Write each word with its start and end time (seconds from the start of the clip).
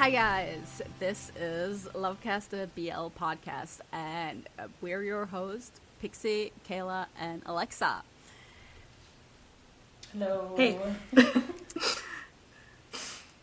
Hi 0.00 0.08
guys, 0.08 0.80
this 0.98 1.30
is 1.36 1.84
Lovecast 1.94 2.48
the 2.48 2.70
BL 2.74 3.08
podcast, 3.22 3.80
and 3.92 4.48
uh, 4.58 4.68
we're 4.80 5.02
your 5.02 5.26
hosts, 5.26 5.78
Pixie, 6.00 6.52
Kayla, 6.66 7.04
and 7.20 7.42
Alexa. 7.44 8.02
Hello. 10.14 10.54
Hey. 10.56 10.78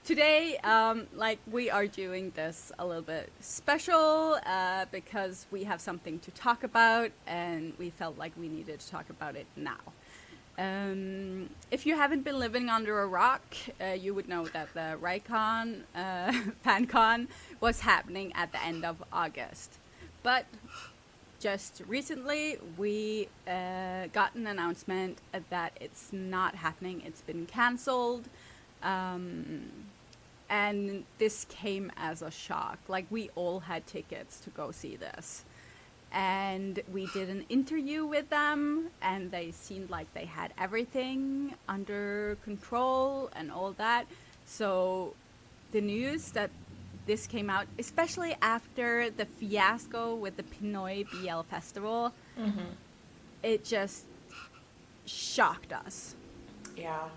Today, 0.03 0.57
um, 0.63 1.05
like 1.13 1.37
we 1.45 1.69
are 1.69 1.85
doing 1.85 2.31
this 2.35 2.71
a 2.79 2.87
little 2.87 3.03
bit 3.03 3.29
special 3.39 4.39
uh, 4.43 4.85
because 4.91 5.45
we 5.51 5.63
have 5.65 5.79
something 5.79 6.17
to 6.21 6.31
talk 6.31 6.63
about, 6.63 7.11
and 7.27 7.73
we 7.77 7.91
felt 7.91 8.17
like 8.17 8.31
we 8.35 8.47
needed 8.47 8.79
to 8.79 8.89
talk 8.89 9.11
about 9.11 9.35
it 9.35 9.45
now. 9.55 9.77
Um, 10.57 11.49
if 11.69 11.85
you 11.85 11.95
haven't 11.95 12.23
been 12.23 12.39
living 12.39 12.67
under 12.69 13.01
a 13.01 13.07
rock, 13.07 13.43
uh, 13.79 13.87
you 13.93 14.15
would 14.15 14.27
know 14.27 14.47
that 14.47 14.73
the 14.73 14.97
Raycon 14.99 15.81
uh, 15.95 16.31
FanCon 16.65 17.27
was 17.61 17.81
happening 17.81 18.33
at 18.33 18.51
the 18.51 18.63
end 18.63 18.83
of 18.83 19.03
August. 19.13 19.77
But 20.23 20.45
just 21.39 21.83
recently, 21.87 22.57
we 22.75 23.29
uh, 23.47 24.07
got 24.13 24.33
an 24.33 24.47
announcement 24.47 25.19
that 25.51 25.77
it's 25.79 26.11
not 26.11 26.55
happening. 26.55 27.03
It's 27.05 27.21
been 27.21 27.45
cancelled. 27.45 28.27
Um, 28.81 29.71
and 30.49 31.03
this 31.19 31.45
came 31.49 31.91
as 31.97 32.23
a 32.23 32.31
shock. 32.31 32.79
Like, 32.87 33.05
we 33.11 33.29
all 33.35 33.59
had 33.59 33.85
tickets 33.85 34.39
to 34.39 34.49
go 34.49 34.71
see 34.71 34.95
this 34.95 35.43
and 36.11 36.81
we 36.91 37.07
did 37.07 37.29
an 37.29 37.45
interview 37.49 38.05
with 38.05 38.29
them 38.29 38.89
and 39.01 39.31
they 39.31 39.51
seemed 39.51 39.89
like 39.89 40.11
they 40.13 40.25
had 40.25 40.53
everything 40.57 41.53
under 41.67 42.37
control 42.43 43.29
and 43.35 43.51
all 43.51 43.73
that. 43.73 44.05
So 44.45 45.13
the 45.71 45.81
news 45.81 46.31
that 46.31 46.49
this 47.05 47.27
came 47.27 47.49
out 47.49 47.67
especially 47.79 48.35
after 48.41 49.09
the 49.09 49.25
fiasco 49.25 50.15
with 50.15 50.35
the 50.35 50.43
pinoy 50.43 51.09
bl 51.09 51.41
festival 51.49 52.13
it 53.43 53.63
just 53.63 54.05
shocked 55.05 55.71
us. 55.73 56.15
Yeah. 56.75 57.07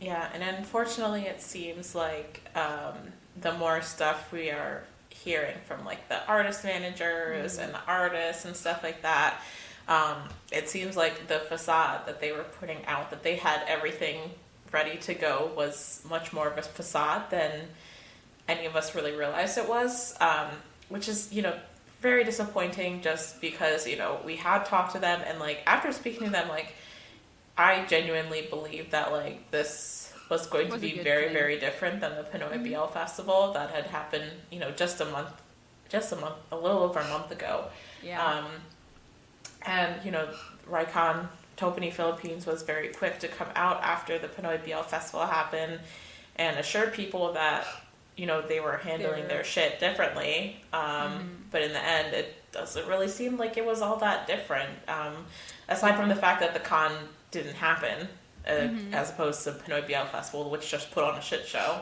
Yeah, 0.00 0.28
and 0.34 0.42
unfortunately, 0.42 1.22
it 1.22 1.40
seems 1.40 1.94
like 1.94 2.42
um, 2.54 3.12
the 3.40 3.54
more 3.54 3.80
stuff 3.80 4.30
we 4.30 4.50
are 4.50 4.84
hearing 5.24 5.56
from 5.66 5.84
like 5.84 6.08
the 6.08 6.26
artist 6.26 6.64
managers 6.64 7.58
and 7.58 7.72
the 7.72 7.80
artists 7.86 8.44
and 8.44 8.56
stuff 8.56 8.82
like 8.82 9.02
that, 9.02 9.40
um, 9.88 10.16
it 10.50 10.68
seems 10.68 10.96
like 10.96 11.28
the 11.28 11.38
facade 11.40 12.06
that 12.06 12.20
they 12.20 12.32
were 12.32 12.44
putting 12.44 12.84
out, 12.86 13.10
that 13.10 13.22
they 13.22 13.36
had 13.36 13.62
everything 13.68 14.18
ready 14.72 14.96
to 14.98 15.14
go, 15.14 15.50
was 15.56 16.02
much 16.08 16.32
more 16.32 16.48
of 16.48 16.58
a 16.58 16.62
facade 16.62 17.30
than 17.30 17.52
any 18.48 18.66
of 18.66 18.76
us 18.76 18.94
really 18.94 19.12
realized 19.12 19.58
it 19.58 19.68
was, 19.68 20.14
um, 20.20 20.48
which 20.88 21.08
is, 21.08 21.32
you 21.32 21.42
know, 21.42 21.56
very 22.00 22.24
disappointing 22.24 23.00
just 23.00 23.40
because, 23.40 23.86
you 23.86 23.96
know, 23.96 24.20
we 24.24 24.36
had 24.36 24.64
talked 24.64 24.92
to 24.92 24.98
them 24.98 25.20
and 25.26 25.38
like 25.38 25.62
after 25.66 25.92
speaking 25.92 26.24
to 26.24 26.30
them, 26.30 26.48
like 26.48 26.74
I 27.56 27.84
genuinely 27.86 28.46
believe 28.48 28.90
that 28.90 29.12
like 29.12 29.50
this 29.50 30.05
was 30.28 30.46
going 30.46 30.68
Was 30.68 30.74
to 30.76 30.80
be 30.80 30.98
very, 31.00 31.26
thing. 31.26 31.34
very 31.34 31.58
different 31.58 32.00
than 32.00 32.16
the 32.16 32.22
Pinoy 32.24 32.62
BL 32.62 32.86
festival 32.92 33.52
that 33.52 33.70
had 33.70 33.86
happened, 33.86 34.30
you 34.50 34.58
know, 34.58 34.70
just 34.72 35.00
a 35.00 35.04
month, 35.06 35.30
just 35.88 36.12
a 36.12 36.16
month, 36.16 36.34
a 36.50 36.56
little 36.56 36.82
over 36.82 36.98
a 36.98 37.08
month 37.08 37.30
ago. 37.30 37.66
yeah 38.02 38.22
Um, 38.24 38.46
and 39.66 40.04
you 40.04 40.10
know, 40.10 40.28
Rycon 40.70 41.28
Topany 41.56 41.92
Philippines 41.92 42.46
was 42.46 42.62
very 42.62 42.88
quick 42.88 43.18
to 43.20 43.28
come 43.28 43.48
out 43.54 43.82
after 43.82 44.18
the 44.18 44.28
Pinoy 44.28 44.62
BL 44.64 44.82
festival 44.82 45.26
happened 45.26 45.80
and 46.36 46.58
assure 46.58 46.88
people 46.88 47.32
that 47.32 47.66
you 48.16 48.26
know 48.26 48.42
they 48.42 48.60
were 48.60 48.76
handling 48.78 49.28
their 49.28 49.44
shit 49.44 49.78
differently. 49.80 50.56
Um, 50.72 51.44
But 51.50 51.62
in 51.62 51.72
the 51.72 51.82
end, 51.82 52.14
it 52.14 52.34
doesn't 52.52 52.86
really 52.88 53.08
seem 53.08 53.36
like 53.36 53.56
it 53.56 53.64
was 53.64 53.80
all 53.80 53.96
that 53.96 54.26
different. 54.26 54.70
Um, 54.88 55.26
aside 55.68 55.96
from 55.96 56.08
the 56.08 56.16
fact 56.16 56.40
that 56.40 56.52
the 56.54 56.60
con 56.60 56.92
didn't 57.30 57.54
happen, 57.54 58.08
uh, 58.46 58.68
as 58.92 59.10
opposed 59.10 59.44
to 59.44 59.52
Pinoy 59.52 59.86
BL 59.86 60.08
festival, 60.10 60.50
which 60.50 60.70
just 60.70 60.90
put 60.90 61.04
on 61.04 61.16
a 61.18 61.22
shit 61.22 61.46
show. 61.46 61.80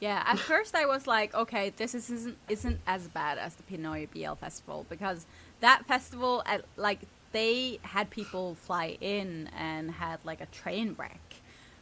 Yeah, 0.00 0.22
at 0.26 0.38
first 0.38 0.74
I 0.74 0.84
was 0.86 1.06
like, 1.06 1.34
okay, 1.34 1.72
this 1.76 1.94
is- 1.94 2.10
isn't 2.10 2.36
isn't 2.48 2.80
as 2.86 3.08
bad 3.08 3.38
as 3.38 3.54
the 3.54 3.62
Pinoy 3.62 4.08
BL 4.10 4.34
festival 4.34 4.84
because 4.90 5.24
that 5.60 5.86
festival, 5.86 6.42
at, 6.44 6.64
like, 6.76 7.00
they 7.32 7.78
had 7.82 8.10
people 8.10 8.54
fly 8.56 8.96
in 9.00 9.48
and 9.56 9.90
had 9.90 10.18
like 10.24 10.40
a 10.40 10.46
train 10.46 10.94
wreck. 10.98 11.20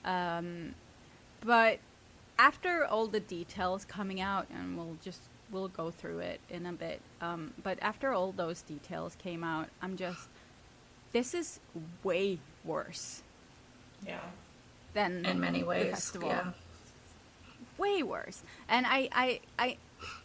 Um, 0.04 0.74
but 1.40 1.78
after 2.38 2.84
all 2.84 3.06
the 3.08 3.20
details 3.20 3.84
coming 3.84 4.20
out, 4.20 4.46
and 4.54 4.76
we'll 4.76 4.96
just 5.02 5.22
we'll 5.50 5.68
go 5.68 5.90
through 5.90 6.20
it 6.20 6.40
in 6.48 6.66
a 6.66 6.72
bit. 6.72 7.00
Um, 7.20 7.52
but 7.62 7.78
after 7.82 8.12
all 8.12 8.32
those 8.32 8.62
details 8.62 9.16
came 9.16 9.42
out, 9.44 9.68
I'm 9.82 9.96
just 9.96 10.28
this 11.12 11.34
is 11.34 11.58
way 12.04 12.38
worse 12.64 13.22
Yeah. 14.06 14.18
than 14.92 15.24
in 15.26 15.40
many 15.40 15.60
the 15.60 15.66
ways. 15.66 15.90
festival 15.90 16.28
Yeah. 16.28 16.50
way 17.78 18.02
worse. 18.02 18.42
And 18.68 18.86
I, 18.86 19.08
I, 19.12 19.40
I, 19.58 19.76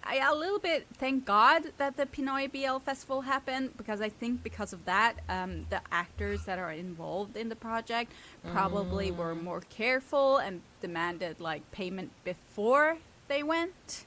I 0.03 0.17
a 0.17 0.35
little 0.35 0.59
bit 0.59 0.85
thank 0.97 1.25
God 1.25 1.63
that 1.77 1.95
the 1.97 2.05
Pinoy 2.05 2.51
BL 2.51 2.79
festival 2.79 3.21
happened 3.21 3.75
because 3.77 4.01
I 4.01 4.09
think 4.09 4.43
because 4.43 4.73
of 4.73 4.85
that, 4.85 5.15
um, 5.29 5.65
the 5.69 5.81
actors 5.91 6.43
that 6.45 6.59
are 6.59 6.71
involved 6.71 7.37
in 7.37 7.49
the 7.49 7.55
project 7.55 8.11
probably 8.51 9.11
were 9.11 9.35
more 9.35 9.61
careful 9.69 10.37
and 10.37 10.61
demanded 10.81 11.39
like 11.39 11.69
payment 11.71 12.11
before 12.23 12.97
they 13.27 13.41
went. 13.43 14.05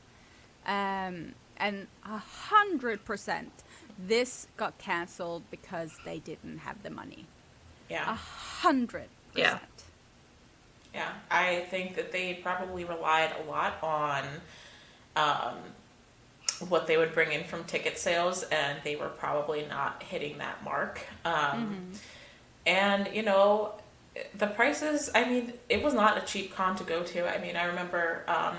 Um, 0.66 1.34
and 1.56 1.86
a 2.04 2.18
hundred 2.18 3.04
percent, 3.04 3.50
this 3.98 4.46
got 4.56 4.78
canceled 4.78 5.42
because 5.50 5.92
they 6.04 6.18
didn't 6.18 6.58
have 6.58 6.82
the 6.82 6.90
money. 6.90 7.26
Yeah, 7.88 8.10
A 8.10 8.14
hundred 8.14 9.08
Yeah. 9.34 9.58
Yeah, 10.94 11.10
I 11.30 11.60
think 11.70 11.96
that 11.96 12.12
they 12.12 12.34
probably 12.34 12.84
relied 12.84 13.32
a 13.44 13.50
lot 13.50 13.82
on 13.82 14.24
um, 15.16 15.54
what 16.68 16.86
they 16.86 16.96
would 16.98 17.14
bring 17.14 17.32
in 17.32 17.44
from 17.44 17.64
ticket 17.64 17.98
sales, 17.98 18.42
and 18.44 18.78
they 18.84 18.96
were 18.96 19.08
probably 19.08 19.64
not 19.68 20.02
hitting 20.02 20.38
that 20.38 20.62
mark. 20.62 21.00
Um, 21.24 21.92
And 22.66 23.08
you 23.12 23.22
know, 23.22 23.72
the 24.36 24.46
prices. 24.46 25.10
I 25.14 25.24
mean, 25.28 25.54
it 25.68 25.82
was 25.82 25.94
not 25.94 26.16
a 26.22 26.26
cheap 26.26 26.54
con 26.54 26.76
to 26.76 26.84
go 26.84 27.02
to. 27.02 27.26
I 27.34 27.40
mean, 27.40 27.56
I 27.56 27.64
remember 27.64 28.22
um, 28.28 28.56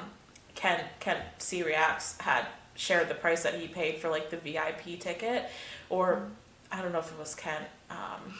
Ken 0.55 0.83
Ken 0.99 1.17
C 1.37 1.63
Reacts 1.63 2.17
had 2.19 2.47
shared 2.75 3.07
the 3.09 3.15
price 3.15 3.43
that 3.43 3.55
he 3.59 3.67
paid 3.67 3.99
for 3.99 4.09
like 4.09 4.29
the 4.29 4.37
VIP 4.37 4.99
ticket, 4.99 5.49
or 5.89 6.23
I 6.71 6.81
don't 6.81 6.91
know 6.91 6.99
if 6.99 7.11
it 7.11 7.19
was 7.19 7.35
Kent, 7.35 7.65
um, 7.89 8.33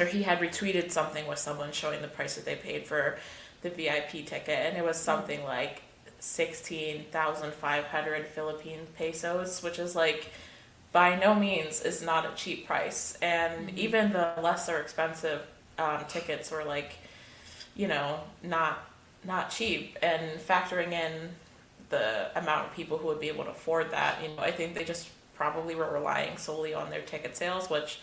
or 0.00 0.06
he 0.06 0.22
had 0.22 0.40
retweeted 0.40 0.90
something 0.90 1.26
with 1.26 1.38
someone 1.38 1.72
showing 1.72 2.02
the 2.02 2.08
price 2.08 2.36
that 2.36 2.44
they 2.44 2.56
paid 2.56 2.86
for 2.86 3.18
the 3.62 3.70
VIP 3.70 4.26
ticket, 4.26 4.48
and 4.48 4.76
it 4.76 4.84
was 4.84 4.96
something 4.96 5.44
like 5.44 5.82
sixteen 6.18 7.04
thousand 7.10 7.52
five 7.52 7.84
hundred 7.84 8.26
Philippine 8.26 8.86
pesos, 8.96 9.62
which 9.62 9.78
is 9.78 9.94
like 9.94 10.30
by 10.92 11.16
no 11.16 11.34
means 11.34 11.82
is 11.82 12.02
not 12.02 12.24
a 12.24 12.34
cheap 12.34 12.66
price, 12.66 13.16
and 13.20 13.68
mm-hmm. 13.68 13.78
even 13.78 14.12
the 14.12 14.32
lesser 14.42 14.78
expensive 14.78 15.42
um, 15.78 16.04
tickets 16.08 16.50
were 16.50 16.64
like, 16.64 16.94
you 17.76 17.86
know, 17.86 18.20
not 18.42 18.90
not 19.24 19.50
cheap, 19.50 19.98
and 20.02 20.40
factoring 20.40 20.92
in 20.92 21.30
the 21.90 22.26
amount 22.38 22.68
of 22.68 22.74
people 22.74 22.96
who 22.96 23.08
would 23.08 23.20
be 23.20 23.28
able 23.28 23.44
to 23.44 23.50
afford 23.50 23.90
that, 23.90 24.22
you 24.22 24.28
know, 24.28 24.38
I 24.38 24.52
think 24.52 24.74
they 24.74 24.84
just 24.84 25.08
probably 25.34 25.74
were 25.74 25.90
relying 25.90 26.36
solely 26.36 26.72
on 26.72 26.88
their 26.88 27.00
ticket 27.02 27.36
sales, 27.36 27.68
which 27.68 27.98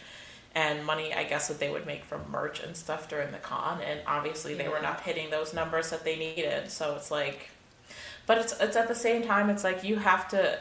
and 0.56 0.86
money 0.86 1.14
I 1.14 1.24
guess 1.24 1.48
that 1.48 1.60
they 1.60 1.70
would 1.70 1.86
make 1.86 2.04
from 2.04 2.30
merch 2.32 2.62
and 2.62 2.76
stuff 2.76 3.10
during 3.10 3.32
the 3.32 3.38
con, 3.38 3.82
and 3.82 4.00
obviously 4.08 4.54
they 4.54 4.68
were 4.68 4.82
not 4.82 5.02
hitting 5.02 5.30
those 5.30 5.54
numbers 5.54 5.90
that 5.92 6.04
they 6.04 6.16
needed. 6.18 6.72
So 6.72 6.96
it's 6.96 7.12
like, 7.12 7.50
but 8.26 8.38
it's 8.38 8.54
it's 8.60 8.76
at 8.76 8.88
the 8.88 8.96
same 8.96 9.24
time 9.24 9.50
it's 9.50 9.64
like 9.64 9.84
you 9.84 9.98
have 9.98 10.28
to, 10.30 10.60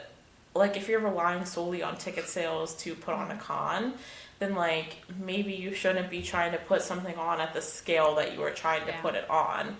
like 0.53 0.77
if 0.77 0.87
you're 0.87 0.99
relying 0.99 1.45
solely 1.45 1.83
on 1.83 1.97
ticket 1.97 2.27
sales 2.27 2.75
to 2.83 2.95
put 2.95 3.13
on 3.13 3.31
a 3.31 3.37
con, 3.37 3.93
then 4.39 4.53
like 4.53 4.97
maybe 5.19 5.53
you 5.53 5.73
shouldn't 5.73 6.09
be 6.09 6.21
trying 6.21 6.51
to 6.51 6.57
put 6.59 6.81
something 6.81 7.15
on 7.15 7.41
at 7.41 7.53
the 7.53 7.61
scale 7.61 8.15
that 8.15 8.33
you 8.33 8.39
were 8.39 8.51
trying 8.51 8.85
to 8.85 8.93
put 9.01 9.15
it 9.15 9.27
on. 9.29 9.75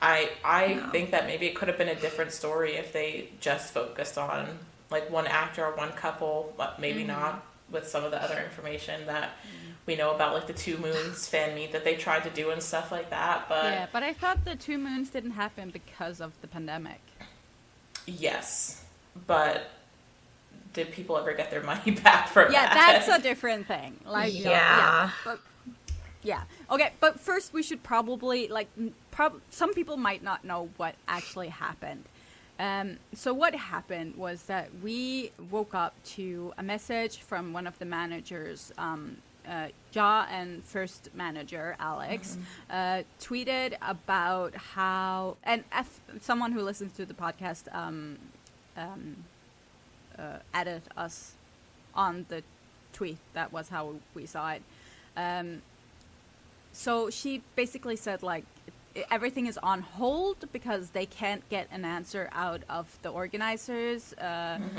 I 0.00 0.30
I 0.44 0.74
no. 0.74 0.90
think 0.90 1.10
that 1.10 1.26
maybe 1.26 1.46
it 1.46 1.54
could 1.54 1.68
have 1.68 1.78
been 1.78 1.88
a 1.88 2.00
different 2.00 2.32
story 2.32 2.76
if 2.76 2.92
they 2.92 3.28
just 3.40 3.74
focused 3.74 4.16
on 4.16 4.58
like 4.90 5.10
one 5.10 5.26
actor 5.26 5.66
or 5.66 5.76
one 5.76 5.92
couple, 5.92 6.54
but 6.56 6.80
maybe 6.80 7.00
mm-hmm. 7.00 7.08
not 7.08 7.44
with 7.70 7.86
some 7.86 8.04
of 8.04 8.10
the 8.10 8.22
other 8.22 8.40
information 8.42 9.06
that 9.06 9.30
mm-hmm. 9.30 9.72
we 9.86 9.96
know 9.96 10.14
about 10.14 10.34
like 10.34 10.46
the 10.46 10.52
two 10.52 10.78
moons 10.78 11.28
fan 11.28 11.54
meet 11.54 11.72
that 11.72 11.84
they 11.84 11.94
tried 11.94 12.24
to 12.24 12.30
do 12.30 12.50
and 12.50 12.62
stuff 12.62 12.90
like 12.90 13.10
that 13.10 13.48
but 13.48 13.64
yeah 13.64 13.86
but 13.92 14.02
i 14.02 14.12
thought 14.12 14.44
the 14.44 14.56
two 14.56 14.78
moons 14.78 15.10
didn't 15.10 15.32
happen 15.32 15.70
because 15.70 16.20
of 16.20 16.32
the 16.40 16.46
pandemic. 16.46 17.00
Yes 18.06 18.84
but 19.26 19.70
did 20.72 20.92
people 20.92 21.16
ever 21.18 21.34
get 21.34 21.50
their 21.50 21.62
money 21.72 21.92
back 21.92 22.28
from 22.28 22.52
yeah 22.52 22.74
that? 22.74 23.04
that's 23.06 23.18
a 23.18 23.22
different 23.22 23.66
thing. 23.66 23.98
Like 24.06 24.32
yeah, 24.34 24.50
yeah 24.50 25.10
but, 25.24 25.40
yeah. 26.22 26.42
Okay 26.70 26.92
but 27.00 27.20
first 27.20 27.52
we 27.52 27.62
should 27.62 27.82
probably 27.82 28.48
like 28.48 28.68
prob- 29.10 29.40
some 29.50 29.74
people 29.74 29.96
might 29.96 30.22
not 30.22 30.44
know 30.44 30.68
what 30.76 30.94
actually 31.06 31.48
happened 31.48 32.04
um, 32.58 32.98
so 33.14 33.32
what 33.32 33.54
happened 33.54 34.16
was 34.16 34.42
that 34.44 34.68
we 34.82 35.30
woke 35.50 35.74
up 35.74 35.94
to 36.16 36.52
a 36.58 36.62
message 36.62 37.18
from 37.18 37.52
one 37.52 37.66
of 37.66 37.78
the 37.78 37.84
managers, 37.84 38.72
um, 38.78 39.16
uh, 39.48 39.68
Ja 39.92 40.26
and 40.30 40.62
first 40.64 41.08
manager 41.14 41.76
Alex, 41.78 42.36
mm-hmm. 42.36 42.42
uh, 42.70 43.02
tweeted 43.20 43.76
about 43.80 44.54
how, 44.54 45.36
and 45.44 45.64
if 45.72 46.00
someone 46.20 46.52
who 46.52 46.60
listens 46.62 46.92
to 46.94 47.06
the 47.06 47.14
podcast 47.14 47.72
um, 47.74 48.18
um, 48.76 49.16
uh, 50.18 50.38
added 50.52 50.82
us 50.96 51.32
on 51.94 52.26
the 52.28 52.42
tweet. 52.92 53.18
That 53.34 53.52
was 53.52 53.68
how 53.68 53.94
we 54.14 54.26
saw 54.26 54.50
it. 54.52 54.62
Um, 55.16 55.62
so 56.72 57.10
she 57.10 57.42
basically 57.56 57.96
said 57.96 58.22
like 58.22 58.44
everything 59.10 59.46
is 59.46 59.58
on 59.58 59.80
hold 59.80 60.50
because 60.52 60.90
they 60.90 61.06
can't 61.06 61.46
get 61.48 61.68
an 61.70 61.84
answer 61.84 62.28
out 62.32 62.62
of 62.68 62.98
the 63.02 63.10
organizers. 63.10 64.14
Uh, 64.14 64.24
mm-hmm. 64.24 64.78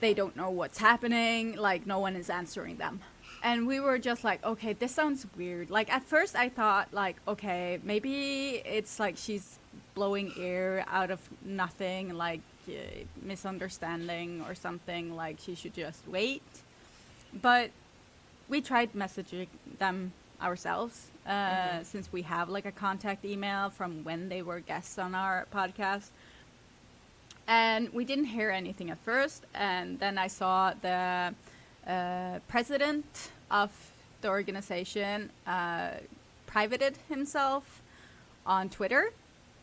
They 0.00 0.14
don't 0.14 0.36
know 0.36 0.50
what's 0.50 0.78
happening. 0.78 1.56
Like 1.56 1.86
no 1.86 1.98
one 1.98 2.16
is 2.16 2.28
answering 2.28 2.76
them. 2.76 3.00
And 3.44 3.66
we 3.66 3.80
were 3.80 3.98
just 3.98 4.22
like, 4.22 4.44
okay, 4.44 4.72
this 4.72 4.94
sounds 4.94 5.26
weird. 5.36 5.70
Like 5.70 5.92
at 5.92 6.04
first, 6.04 6.36
I 6.36 6.48
thought 6.48 6.92
like, 6.92 7.16
okay, 7.26 7.80
maybe 7.82 8.62
it's 8.64 9.00
like 9.00 9.16
she's 9.16 9.58
blowing 9.94 10.32
air 10.38 10.84
out 10.88 11.10
of 11.10 11.20
nothing, 11.44 12.14
like 12.14 12.40
uh, 12.68 12.72
misunderstanding 13.20 14.44
or 14.48 14.54
something. 14.54 15.16
Like 15.16 15.38
she 15.40 15.54
should 15.54 15.74
just 15.74 16.06
wait. 16.06 16.42
But 17.40 17.70
we 18.48 18.60
tried 18.60 18.92
messaging 18.92 19.48
them 19.78 20.12
ourselves 20.42 21.10
uh, 21.26 21.30
mm-hmm. 21.30 21.82
since 21.84 22.12
we 22.12 22.22
have 22.22 22.48
like 22.48 22.66
a 22.66 22.72
contact 22.72 23.24
email 23.24 23.70
from 23.70 24.04
when 24.04 24.28
they 24.28 24.42
were 24.42 24.60
guests 24.60 24.98
on 24.98 25.14
our 25.14 25.46
podcast. 25.54 26.08
And 27.48 27.92
we 27.92 28.04
didn't 28.04 28.26
hear 28.26 28.50
anything 28.50 28.90
at 28.90 28.98
first, 28.98 29.44
and 29.54 29.98
then 29.98 30.16
I 30.16 30.28
saw 30.28 30.74
the 30.80 31.34
uh, 31.86 32.38
president 32.48 33.30
of 33.50 33.70
the 34.20 34.28
organization 34.28 35.28
uh, 35.46 35.90
privated 36.46 36.96
himself 37.08 37.82
on 38.46 38.68
Twitter, 38.68 39.10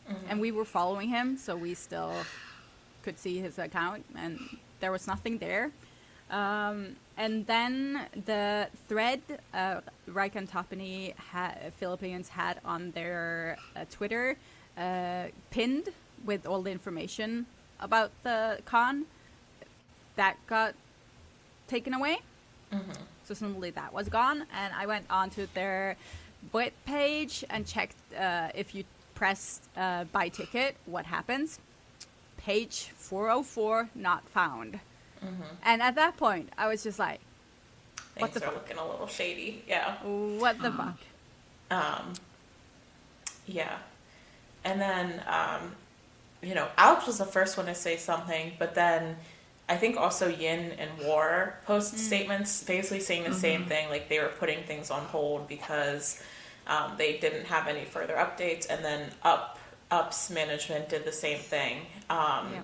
mm-hmm. 0.10 0.26
and 0.30 0.42
we 0.42 0.52
were 0.52 0.66
following 0.66 1.08
him, 1.08 1.38
so 1.38 1.56
we 1.56 1.74
still 1.74 2.14
could 3.04 3.18
see 3.18 3.40
his 3.40 3.58
account, 3.58 4.06
and 4.16 4.58
there 4.82 4.92
was 4.92 5.08
nothing 5.08 5.38
there. 5.38 5.72
Um, 6.30 6.96
and 7.18 7.46
then 7.48 8.08
the 8.26 8.68
thread 8.88 9.22
uh, 9.54 9.82
Raikkonen 10.08 10.48
Tapani 10.48 11.16
ha- 11.18 11.56
Philippines 11.78 12.30
had 12.30 12.60
on 12.64 12.92
their 12.92 13.58
uh, 13.76 13.86
Twitter 13.90 14.38
uh, 14.78 15.26
pinned 15.50 15.90
with 16.26 16.46
all 16.46 16.62
the 16.62 16.72
information 16.72 17.46
about 17.80 18.12
the 18.24 18.60
con 18.66 19.06
that 20.16 20.38
got 20.48 20.76
taken 21.68 21.94
away. 21.94 22.20
Mm-hmm. 22.72 22.92
So 23.26 23.34
suddenly 23.34 23.72
that 23.72 23.94
was 23.94 24.10
gone, 24.10 24.46
and 24.54 24.74
I 24.74 24.86
went 24.86 25.06
onto 25.10 25.48
their 25.54 25.96
web 26.52 26.74
page 26.86 27.44
and 27.50 27.66
checked 27.66 27.96
uh, 28.18 28.50
if 28.54 28.76
you 28.76 28.84
press 29.16 29.62
uh, 29.76 30.06
buy 30.06 30.30
ticket, 30.30 30.76
what 30.86 31.06
happens. 31.06 31.60
Page 32.38 32.92
404 32.96 33.90
not 33.96 34.28
found. 34.30 34.80
Mm-hmm. 35.24 35.44
And 35.64 35.82
at 35.82 35.96
that 35.96 36.18
point, 36.18 36.50
I 36.58 36.68
was 36.68 36.84
just 36.84 37.00
like, 37.00 37.20
"What 38.18 38.34
the 38.34 38.40
fuck?" 38.40 38.54
Looking 38.54 38.78
a 38.78 38.88
little 38.88 39.08
shady. 39.08 39.64
Yeah. 39.68 39.96
What 40.04 40.62
the 40.62 40.72
fuck? 40.72 40.98
Um. 41.72 42.14
Yeah, 43.46 43.78
and 44.64 44.80
then 44.80 45.22
um, 45.28 45.76
you 46.42 46.56
know, 46.56 46.68
Alex 46.78 47.08
was 47.08 47.18
the 47.18 47.26
first 47.26 47.58
one 47.58 47.66
to 47.66 47.76
say 47.76 47.98
something, 47.98 48.54
but 48.60 48.76
then 48.76 49.18
I 49.68 49.76
think 49.76 49.98
also 49.98 50.28
Yin 50.28 50.74
and 50.78 50.92
War 51.04 51.56
posted 51.66 52.00
mm. 52.00 52.04
statements 52.04 52.64
basically 52.64 53.00
saying 53.00 53.24
the 53.24 53.30
mm-hmm. 53.30 53.40
same 53.40 53.66
thing, 53.66 53.90
like 53.90 54.08
they 54.08 54.20
were 54.20 54.32
putting 54.40 54.64
things 54.64 54.92
on 54.92 55.04
hold 55.06 55.48
because 55.48 56.22
um, 56.68 56.94
they 56.98 57.18
didn't 57.18 57.46
have 57.46 57.68
any 57.68 57.86
further 57.86 58.14
updates, 58.14 58.68
and 58.70 58.86
then 58.86 59.10
Up 59.24 59.60
Up's 59.92 60.30
management 60.30 60.90
did 60.90 61.04
the 61.04 61.12
same 61.12 61.40
thing. 61.40 61.80
Um, 62.10 62.52
yeah 62.54 62.62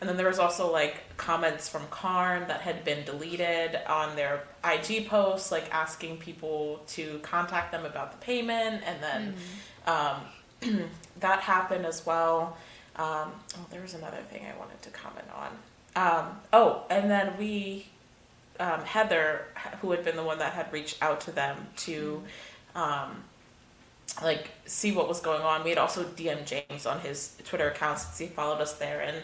and 0.00 0.08
then 0.08 0.16
there 0.16 0.28
was 0.28 0.38
also 0.38 0.72
like 0.72 1.16
comments 1.18 1.68
from 1.68 1.86
Karn 1.90 2.48
that 2.48 2.62
had 2.62 2.84
been 2.84 3.04
deleted 3.04 3.78
on 3.86 4.16
their 4.16 4.44
IG 4.64 5.08
posts, 5.08 5.52
like 5.52 5.72
asking 5.72 6.16
people 6.16 6.80
to 6.88 7.18
contact 7.22 7.70
them 7.70 7.84
about 7.84 8.12
the 8.12 8.18
payment. 8.24 8.82
And 8.86 9.02
then 9.02 9.34
mm-hmm. 9.84 10.70
um, 10.70 10.88
that 11.20 11.40
happened 11.40 11.84
as 11.84 12.06
well. 12.06 12.56
Um, 12.96 13.32
oh, 13.56 13.66
there 13.70 13.82
was 13.82 13.92
another 13.92 14.22
thing 14.30 14.46
I 14.46 14.58
wanted 14.58 14.80
to 14.82 14.90
comment 14.90 15.26
on. 15.34 15.50
Um, 15.96 16.40
oh, 16.52 16.84
and 16.88 17.10
then 17.10 17.34
we, 17.38 17.86
um, 18.58 18.80
Heather, 18.80 19.44
who 19.82 19.90
had 19.90 20.02
been 20.02 20.16
the 20.16 20.24
one 20.24 20.38
that 20.38 20.54
had 20.54 20.72
reached 20.72 21.02
out 21.02 21.20
to 21.22 21.32
them 21.32 21.66
to. 21.78 22.22
Um, 22.74 23.24
like 24.22 24.50
see 24.66 24.90
what 24.90 25.08
was 25.08 25.20
going 25.20 25.40
on. 25.42 25.62
We 25.62 25.70
had 25.70 25.78
also 25.78 26.02
DM 26.02 26.44
James 26.44 26.84
on 26.84 27.00
his 27.00 27.36
Twitter 27.44 27.70
account 27.70 28.00
since 28.00 28.18
he 28.18 28.26
followed 28.26 28.60
us 28.60 28.72
there, 28.74 29.00
and 29.00 29.22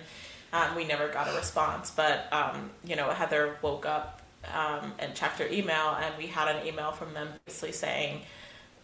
um, 0.57 0.75
we 0.75 0.85
never 0.85 1.09
got 1.09 1.29
a 1.29 1.37
response, 1.37 1.91
but 1.91 2.33
um, 2.33 2.71
you 2.85 2.97
know, 2.97 3.11
Heather 3.11 3.57
woke 3.63 3.85
up 3.87 4.23
um, 4.55 4.93
and 4.99 5.15
checked 5.15 5.39
her 5.39 5.47
email, 5.49 5.97
and 6.01 6.15
we 6.17 6.27
had 6.27 6.55
an 6.55 6.67
email 6.67 6.93
from 6.93 7.15
them 7.15 7.29
basically 7.45 7.73
saying, 7.73 8.23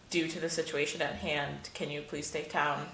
due 0.09 0.27
to 0.27 0.39
the 0.39 0.49
situation 0.49 1.01
at 1.01 1.15
hand, 1.15 1.69
can 1.73 1.89
you 1.89 2.01
please 2.01 2.29
take 2.29 2.51
down 2.51 2.85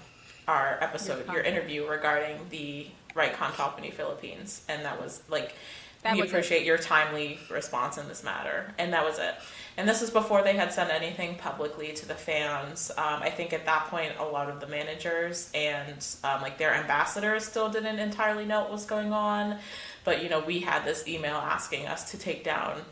our 0.48 0.78
episode, 0.80 1.26
your, 1.26 1.36
your 1.36 1.44
interview 1.44 1.86
regarding 1.86 2.38
the 2.50 2.86
Raikkonen 3.14 3.52
Tapani 3.52 3.92
Philippines? 3.92 4.64
And 4.68 4.84
that 4.84 5.00
was 5.00 5.22
like, 5.28 5.54
that 6.02 6.14
we 6.14 6.22
appreciate 6.22 6.62
it. 6.62 6.66
your 6.66 6.78
timely 6.78 7.38
response 7.50 7.98
in 7.98 8.08
this 8.08 8.24
matter, 8.24 8.72
and 8.78 8.92
that 8.92 9.04
was 9.04 9.18
it. 9.18 9.34
And 9.76 9.88
this 9.88 10.02
is 10.02 10.10
before 10.10 10.42
they 10.42 10.54
had 10.56 10.72
said 10.72 10.90
anything 10.90 11.36
publicly 11.36 11.92
to 11.92 12.08
the 12.08 12.14
fans. 12.14 12.90
Um, 12.96 13.22
I 13.22 13.30
think 13.30 13.52
at 13.52 13.66
that 13.66 13.86
point, 13.86 14.12
a 14.18 14.24
lot 14.24 14.50
of 14.50 14.60
the 14.60 14.66
managers 14.66 15.50
and 15.54 16.06
um, 16.24 16.42
like 16.42 16.58
their 16.58 16.74
ambassadors 16.74 17.44
still 17.44 17.68
didn't 17.70 17.98
entirely 17.98 18.44
know 18.44 18.60
what 18.60 18.70
was 18.70 18.84
going 18.84 19.12
on. 19.12 19.58
But 20.04 20.22
you 20.22 20.28
know, 20.28 20.40
we 20.40 20.60
had 20.60 20.84
this 20.84 21.06
email 21.06 21.36
asking 21.36 21.86
us 21.86 22.10
to 22.10 22.18
take 22.18 22.44
down 22.44 22.82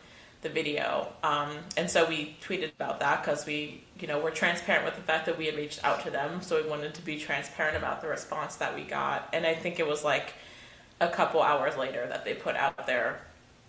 the 0.40 0.48
video, 0.48 1.08
um, 1.24 1.50
and 1.76 1.90
so 1.90 2.08
we 2.08 2.36
tweeted 2.40 2.70
about 2.72 3.00
that 3.00 3.24
because 3.24 3.44
we, 3.44 3.82
you 3.98 4.06
know, 4.06 4.20
were 4.20 4.30
transparent 4.30 4.84
with 4.84 4.94
the 4.94 5.02
fact 5.02 5.26
that 5.26 5.36
we 5.36 5.46
had 5.46 5.56
reached 5.56 5.82
out 5.82 6.04
to 6.04 6.10
them. 6.10 6.42
So 6.42 6.62
we 6.62 6.68
wanted 6.68 6.94
to 6.94 7.02
be 7.02 7.18
transparent 7.18 7.76
about 7.76 8.02
the 8.02 8.08
response 8.08 8.56
that 8.56 8.76
we 8.76 8.82
got. 8.82 9.28
And 9.32 9.44
I 9.44 9.54
think 9.54 9.80
it 9.80 9.86
was 9.86 10.04
like 10.04 10.34
a 11.00 11.08
couple 11.08 11.42
hours 11.42 11.76
later 11.76 12.06
that 12.08 12.24
they 12.24 12.34
put 12.34 12.56
out 12.56 12.86
there 12.86 13.20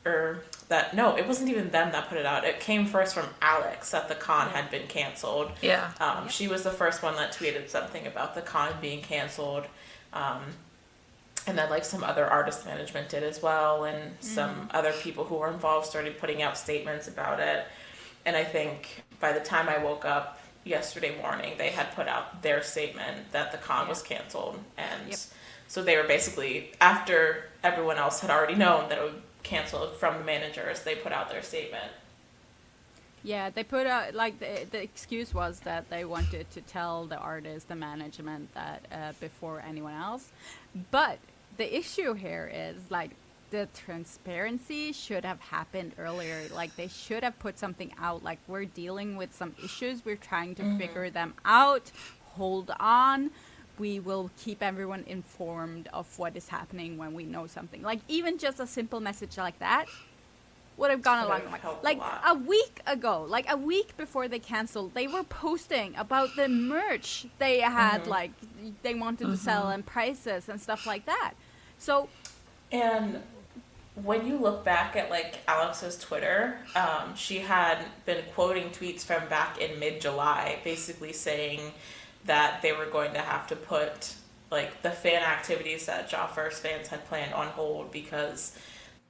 or 0.05 0.43
that 0.69 0.95
no, 0.95 1.17
it 1.17 1.27
wasn't 1.27 1.49
even 1.49 1.69
them 1.71 1.91
that 1.91 2.07
put 2.09 2.17
it 2.17 2.25
out. 2.25 2.45
It 2.45 2.59
came 2.59 2.85
first 2.85 3.13
from 3.13 3.27
Alex 3.41 3.91
that 3.91 4.07
the 4.07 4.15
con 4.15 4.49
had 4.49 4.71
been 4.71 4.87
canceled. 4.87 5.51
Yeah. 5.61 5.91
Um, 5.99 6.29
She 6.29 6.47
was 6.47 6.63
the 6.63 6.71
first 6.71 7.03
one 7.03 7.15
that 7.17 7.33
tweeted 7.33 7.69
something 7.69 8.07
about 8.07 8.33
the 8.35 8.41
con 8.41 8.71
being 8.81 9.01
canceled. 9.01 9.65
Um, 10.13 10.41
and 11.47 11.57
then 11.57 11.69
like 11.69 11.85
some 11.85 12.03
other 12.03 12.25
artist 12.25 12.65
management 12.65 13.09
did 13.09 13.23
as 13.23 13.41
well 13.41 13.85
and 13.85 14.13
some 14.19 14.69
other 14.71 14.91
people 14.91 15.23
who 15.23 15.35
were 15.35 15.49
involved 15.49 15.87
started 15.87 16.17
putting 16.19 16.41
out 16.41 16.57
statements 16.57 17.07
about 17.07 17.39
it 17.39 17.65
and 18.25 18.35
i 18.35 18.43
think 18.43 19.03
by 19.19 19.31
the 19.31 19.39
time 19.39 19.67
i 19.69 19.77
woke 19.77 20.05
up 20.05 20.39
yesterday 20.65 21.17
morning 21.21 21.53
they 21.57 21.69
had 21.69 21.91
put 21.95 22.07
out 22.07 22.41
their 22.43 22.61
statement 22.61 23.31
that 23.31 23.51
the 23.51 23.57
con 23.57 23.87
was 23.87 24.01
canceled 24.01 24.59
and 24.77 25.09
Yep. 25.09 25.19
So 25.69 25.83
they 25.83 25.97
were 25.97 26.03
basically 26.03 26.71
after 26.81 27.45
everyone 27.63 27.97
else 27.97 28.21
had 28.21 28.31
already 28.31 28.55
known 28.55 28.89
that 28.89 28.99
it 28.99 29.03
would 29.03 29.23
canceled 29.43 29.95
from 29.97 30.17
the 30.19 30.25
managers 30.25 30.83
they 30.83 30.95
put 30.95 31.13
out 31.13 31.29
their 31.31 31.43
statement 31.43 31.93
Yeah, 33.23 33.51
they 33.51 33.63
put 33.65 33.87
out 33.87 34.15
like 34.15 34.39
the 34.39 34.65
the 34.71 34.81
excuse 34.81 35.33
was 35.33 35.61
that 35.61 35.89
they 35.89 36.05
wanted 36.05 36.51
to 36.51 36.61
tell 36.61 37.05
the 37.07 37.17
artist, 37.17 37.69
the 37.69 37.75
management 37.75 38.53
that 38.55 38.87
uh, 38.91 39.13
before 39.19 39.61
anyone 39.67 39.93
else. 39.95 40.31
But 40.91 41.19
the 41.57 41.77
issue 41.77 42.13
here 42.15 42.49
is 42.53 42.89
like 42.89 43.11
the 43.51 43.67
transparency 43.73 44.93
should 44.93 45.25
have 45.25 45.41
happened 45.41 45.93
earlier. 45.97 46.47
Like 46.53 46.75
they 46.77 46.87
should 46.87 47.23
have 47.23 47.39
put 47.39 47.59
something 47.59 47.93
out. 47.99 48.23
Like 48.23 48.39
we're 48.47 48.65
dealing 48.65 49.17
with 49.17 49.35
some 49.35 49.55
issues. 49.63 50.05
We're 50.05 50.15
trying 50.17 50.55
to 50.55 50.65
figure 50.77 51.09
them 51.09 51.33
out. 51.45 51.91
Hold 52.37 52.71
on. 52.79 53.31
We 53.79 53.99
will 53.99 54.29
keep 54.37 54.61
everyone 54.61 55.05
informed 55.07 55.87
of 55.93 56.17
what 56.19 56.35
is 56.35 56.49
happening 56.49 56.97
when 56.97 57.13
we 57.13 57.25
know 57.25 57.47
something. 57.47 57.81
Like 57.81 58.01
even 58.07 58.37
just 58.37 58.59
a 58.59 58.67
simple 58.67 58.99
message 58.99 59.37
like 59.37 59.59
that 59.59 59.85
would 60.77 60.91
have 60.91 61.01
gone 61.01 61.25
a 61.25 61.27
long 61.27 61.41
way. 61.51 61.59
helped 61.61 61.81
a 61.83 61.85
Like 61.85 61.99
a 62.25 62.35
week 62.35 62.81
ago, 62.87 63.25
like 63.27 63.49
a 63.51 63.57
week 63.57 63.97
before 63.97 64.27
they 64.27 64.39
canceled, 64.39 64.93
they 64.93 65.07
were 65.07 65.23
posting 65.23 65.95
about 65.95 66.35
the 66.35 66.47
merch 66.47 67.27
they 67.37 67.59
had, 67.59 68.01
Mm-hmm. 68.01 68.09
like 68.09 68.31
they 68.83 68.93
wanted 68.95 69.27
to 69.27 69.37
sell 69.37 69.69
and 69.69 69.85
prices 69.85 70.49
and 70.49 70.59
stuff 70.61 70.85
like 70.85 71.05
that. 71.05 71.33
So 71.77 72.09
And 72.71 73.21
when 73.95 74.25
you 74.25 74.37
look 74.37 74.63
back 74.63 74.95
at 74.95 75.09
like 75.09 75.39
Alex's 75.47 75.97
Twitter, 75.97 76.59
um, 76.75 77.15
she 77.15 77.39
had 77.39 77.79
been 78.05 78.23
quoting 78.33 78.69
tweets 78.69 79.01
from 79.03 79.27
back 79.27 79.59
in 79.59 79.79
mid 79.79 79.99
July, 79.99 80.59
basically 80.63 81.11
saying 81.13 81.59
that 82.25 82.61
they 82.61 82.73
were 82.73 82.85
going 82.85 83.13
to 83.13 83.21
have 83.21 83.47
to 83.47 83.55
put 83.55 84.15
like 84.51 84.81
the 84.81 84.91
fan 84.91 85.21
activities 85.21 85.85
that 85.85 86.11
Ja 86.11 86.27
First 86.27 86.63
fans 86.63 86.87
had 86.87 87.05
planned 87.07 87.33
on 87.33 87.47
hold 87.47 87.91
because 87.91 88.57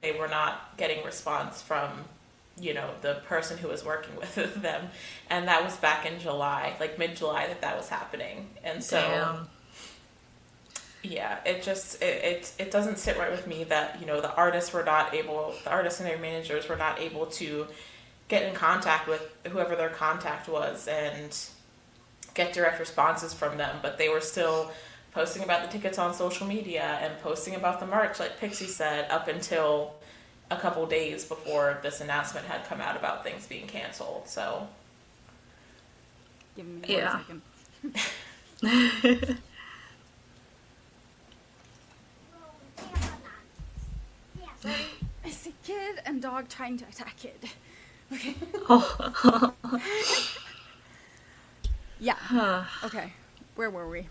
they 0.02 0.12
were 0.12 0.28
not 0.28 0.76
getting 0.76 1.04
response 1.04 1.62
from 1.62 1.90
you 2.58 2.74
know 2.74 2.90
the 3.00 3.14
person 3.26 3.56
who 3.56 3.68
was 3.68 3.84
working 3.84 4.16
with 4.16 4.54
them. 4.60 4.88
And 5.28 5.48
that 5.48 5.64
was 5.64 5.76
back 5.76 6.06
in 6.06 6.20
july 6.20 6.74
like 6.80 6.98
mid-july 6.98 7.46
that 7.46 7.60
that 7.60 7.76
was 7.76 7.88
happening. 7.88 8.48
And 8.62 8.82
so 8.82 9.00
Damn. 9.00 9.48
yeah 11.02 11.38
it 11.46 11.62
just 11.62 12.02
it, 12.02 12.24
it 12.24 12.52
it 12.58 12.70
doesn't 12.70 12.98
sit 12.98 13.16
right 13.18 13.30
with 13.30 13.46
me 13.46 13.64
that 13.64 13.98
you 14.00 14.06
know 14.06 14.20
the 14.20 14.34
artists 14.34 14.72
were 14.72 14.84
not 14.84 15.14
able 15.14 15.54
the 15.64 15.70
artists 15.70 16.00
and 16.00 16.08
their 16.08 16.18
managers 16.18 16.68
were 16.68 16.76
not 16.76 17.00
able 17.00 17.26
to 17.26 17.66
get 18.30 18.44
in 18.44 18.54
contact 18.54 19.08
with 19.08 19.28
whoever 19.48 19.76
their 19.76 19.90
contact 19.90 20.48
was. 20.48 20.88
And 20.88 21.36
get 22.34 22.52
direct 22.52 22.78
responses 22.80 23.32
from 23.34 23.56
them 23.56 23.76
but 23.82 23.98
they 23.98 24.08
were 24.08 24.20
still 24.20 24.70
posting 25.12 25.42
about 25.42 25.62
the 25.62 25.68
tickets 25.76 25.98
on 25.98 26.14
social 26.14 26.46
media 26.46 26.98
and 27.02 27.18
posting 27.20 27.54
about 27.54 27.80
the 27.80 27.86
merch 27.86 28.20
like 28.20 28.38
pixie 28.38 28.66
said 28.66 29.10
up 29.10 29.28
until 29.28 29.94
a 30.50 30.56
couple 30.56 30.84
days 30.86 31.24
before 31.24 31.78
this 31.82 32.00
announcement 32.00 32.46
had 32.46 32.64
come 32.64 32.80
out 32.80 32.96
about 32.96 33.22
things 33.24 33.46
being 33.46 33.66
canceled 33.66 34.28
so 34.28 34.66
give 36.56 36.66
me 36.66 36.80
Yeah. 36.86 37.20
one 37.28 37.42
second. 38.62 39.38
It's 45.24 45.46
a 45.46 45.52
kid 45.64 46.00
and 46.04 46.20
dog 46.20 46.48
trying 46.48 46.76
to 46.78 46.84
attack 46.86 47.16
kid. 47.16 47.50
Okay. 48.12 48.34
yeah. 52.00 52.64
Okay. 52.84 53.12
Where 53.56 53.70
were 53.70 53.88
we? 53.88 54.06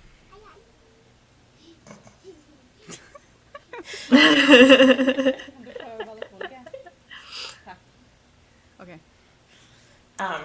Okay. 8.82 9.00
Um, 10.20 10.42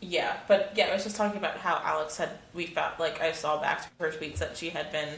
yeah, 0.00 0.36
but 0.46 0.72
yeah, 0.76 0.86
I 0.86 0.94
was 0.94 1.04
just 1.04 1.16
talking 1.16 1.38
about 1.38 1.56
how 1.58 1.80
Alex 1.84 2.16
had 2.16 2.30
we 2.54 2.66
found 2.66 2.98
like 2.98 3.20
I 3.20 3.32
saw 3.32 3.60
back 3.60 3.82
to 3.82 3.88
her 3.98 4.10
tweets 4.10 4.38
that 4.38 4.56
she 4.56 4.70
had 4.70 4.92
been 4.92 5.14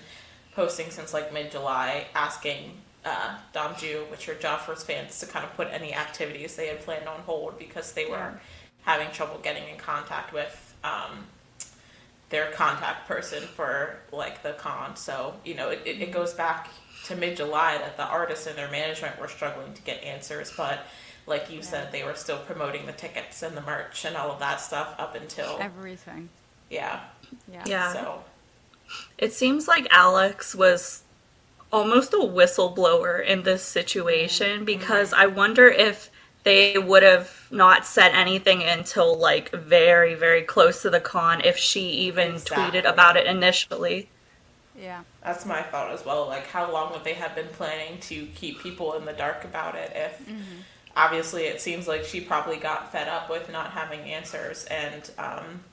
posting 0.55 0.91
since 0.91 1.13
like 1.13 1.33
mid 1.33 1.51
July, 1.51 2.07
asking 2.15 2.73
uh, 3.05 3.39
Dom 3.53 3.75
Ju, 3.77 4.05
which 4.11 4.29
are 4.29 4.35
Joffrey's 4.35 4.83
fans, 4.83 5.19
to 5.21 5.27
kind 5.27 5.45
of 5.45 5.55
put 5.55 5.69
any 5.71 5.95
activities 5.95 6.57
they 6.57 6.69
had 6.69 6.81
planned 6.81 7.09
on 7.09 7.21
hold 7.21 7.59
because 7.59 7.93
they 7.93 8.07
were 8.07 8.41
having 8.83 9.11
trouble 9.11 9.39
getting 9.43 9.69
in 9.69 9.77
contact 9.77 10.33
with 10.33 10.68
um, 10.85 11.27
their 12.31 12.51
contact 12.53 13.09
person 13.09 13.43
for 13.43 13.97
like 14.13 14.43
the 14.43 14.53
con. 14.53 14.97
So 14.97 15.35
you 15.45 15.55
know, 15.55 15.71
it, 15.71 15.81
it, 15.85 16.01
it 16.03 16.13
goes 16.13 16.33
back 16.35 16.69
to 17.05 17.17
mid 17.17 17.37
July 17.37 17.79
that 17.79 17.97
the 17.97 18.05
artists 18.05 18.47
and 18.47 18.57
their 18.57 18.71
management 18.71 19.19
were 19.21 19.29
struggling 19.29 19.73
to 19.75 19.83
get 19.83 20.03
answers, 20.03 20.53
but 20.57 20.81
like 21.27 21.51
you 21.51 21.63
said, 21.63 21.93
they 21.93 22.05
were 22.05 22.15
still 22.15 22.39
promoting 22.39 22.87
the 22.87 22.93
tickets 22.93 23.43
and 23.43 23.57
the 23.57 23.61
merch 23.61 24.05
and 24.05 24.17
all 24.17 24.31
of 24.31 24.39
that 24.41 24.61
stuff 24.61 24.95
up 24.99 25.15
until 25.15 25.59
Everything. 25.61 26.29
yeah. 26.71 27.01
Yeah. 27.53 27.63
Yeah. 27.67 27.93
So 27.93 28.25
It 29.19 29.33
seems 29.33 29.69
like 29.69 29.87
Alex 29.91 30.55
was 30.55 31.03
almost 31.73 32.15
a 32.15 32.19
whistleblower 32.19 33.25
in 33.25 33.43
this 33.43 33.63
situation 33.63 34.65
because 34.65 35.13
I 35.13 35.27
wonder 35.27 35.69
if 35.69 36.11
they 36.45 36.79
would 36.79 37.03
have 37.03 37.38
not 37.51 37.87
said 37.87 38.13
anything 38.13 38.63
until 38.63 39.17
like 39.19 39.51
very, 39.53 40.15
very 40.15 40.43
close 40.43 40.83
to 40.83 40.91
the 40.91 41.01
con 41.01 41.41
if 41.45 41.57
she 41.57 41.81
even 41.91 42.35
Exactly. 42.35 42.81
tweeted 42.81 42.89
about 42.89 43.17
it 43.17 43.27
initially. 43.27 44.09
Yeah. 44.75 45.03
that's 45.25 45.45
my 45.45 45.63
thought 45.63 45.91
as 45.93 46.05
well. 46.05 46.27
Like, 46.29 46.47
how 46.47 46.71
long 46.71 46.93
would 46.93 47.03
they 47.05 47.15
have 47.15 47.35
been 47.35 47.49
planning 47.49 47.99
to 48.03 48.27
keep 48.27 48.61
people 48.63 48.95
in 48.95 49.05
the 49.07 49.13
dark 49.13 49.45
about 49.45 49.75
it? 49.75 49.93
If 49.95 50.23
obviously 50.97 51.45
it 51.45 51.61
seems 51.61 51.89
like 51.89 52.05
she 52.05 52.21
probably 52.21 52.57
got 52.57 52.93
fed 52.93 53.09
up 53.09 53.29
with 53.29 53.51
not 53.51 53.73
having 53.73 54.01
answers 54.01 54.65
and 54.67 55.11
um, 55.19 55.65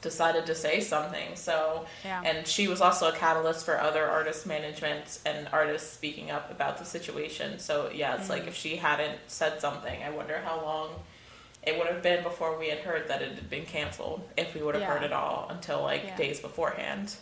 decided 0.00 0.46
to 0.46 0.54
say 0.54 0.80
something. 0.80 1.36
So, 1.36 1.86
Yeah. 2.04 2.22
and 2.24 2.46
she 2.46 2.68
was 2.68 2.80
also 2.80 3.08
a 3.08 3.12
catalyst 3.12 3.64
for 3.64 3.78
other 3.78 4.06
artist 4.08 4.46
management 4.46 5.18
and 5.24 5.48
artists 5.52 5.92
speaking 5.92 6.30
up 6.30 6.50
about 6.50 6.78
the 6.78 6.84
situation. 6.84 7.58
So, 7.58 7.90
yeah, 7.92 8.16
it's 8.16 8.28
like 8.28 8.44
mm. 8.44 8.48
if 8.48 8.56
she 8.56 8.76
hadn't 8.76 9.18
said 9.26 9.60
something, 9.60 10.02
I 10.02 10.10
wonder 10.10 10.40
how 10.44 10.60
long. 10.62 10.90
It 11.62 11.76
would 11.76 11.88
have 11.88 12.02
been 12.02 12.22
before 12.22 12.58
we 12.58 12.70
had 12.70 12.78
heard 12.78 13.08
that 13.08 13.20
it 13.20 13.34
had 13.34 13.50
been 13.50 13.66
canceled, 13.66 14.26
if 14.36 14.54
we 14.54 14.62
would 14.62 14.74
have 14.74 14.82
Yeah. 14.82 14.94
heard 14.94 15.02
it 15.02 15.12
all 15.12 15.46
until 15.50 15.82
like 15.82 16.04
Yeah. 16.04 16.16
days 16.16 16.40
beforehand. 16.40 17.16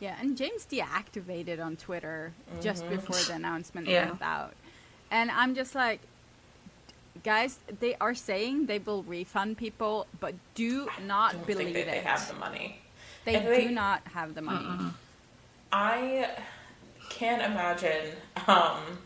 Yeah, 0.00 0.16
and 0.20 0.36
James 0.36 0.66
deactivated 0.66 1.64
on 1.64 1.76
Twitter 1.76 2.34
just 2.60 2.84
mm-hmm. 2.84 2.96
before 2.96 3.16
the 3.22 3.34
announcement 3.34 3.86
Yeah. 3.86 4.06
went 4.06 4.22
out. 4.22 4.54
And 5.10 5.30
I'm 5.30 5.54
just 5.54 5.74
like, 5.74 6.00
guys, 7.22 7.58
they 7.80 7.94
are 7.96 8.14
saying 8.14 8.66
they 8.66 8.78
will 8.78 9.02
refund 9.04 9.56
people, 9.58 10.06
but 10.20 10.34
do 10.54 10.88
not 11.06 11.32
don't 11.32 11.46
believe 11.46 11.74
think 11.74 11.86
that 11.86 11.92
they 11.92 11.98
have 12.00 12.28
the 12.28 12.34
money. 12.34 12.78
They 13.24 13.36
if 13.36 13.42
do 13.42 13.48
they- 13.48 13.66
not 13.66 14.02
have 14.12 14.34
the 14.34 14.42
money. 14.42 14.92
I 15.72 16.30
can't 17.10 17.42
imagine, 17.42 18.12
um, 18.46 18.98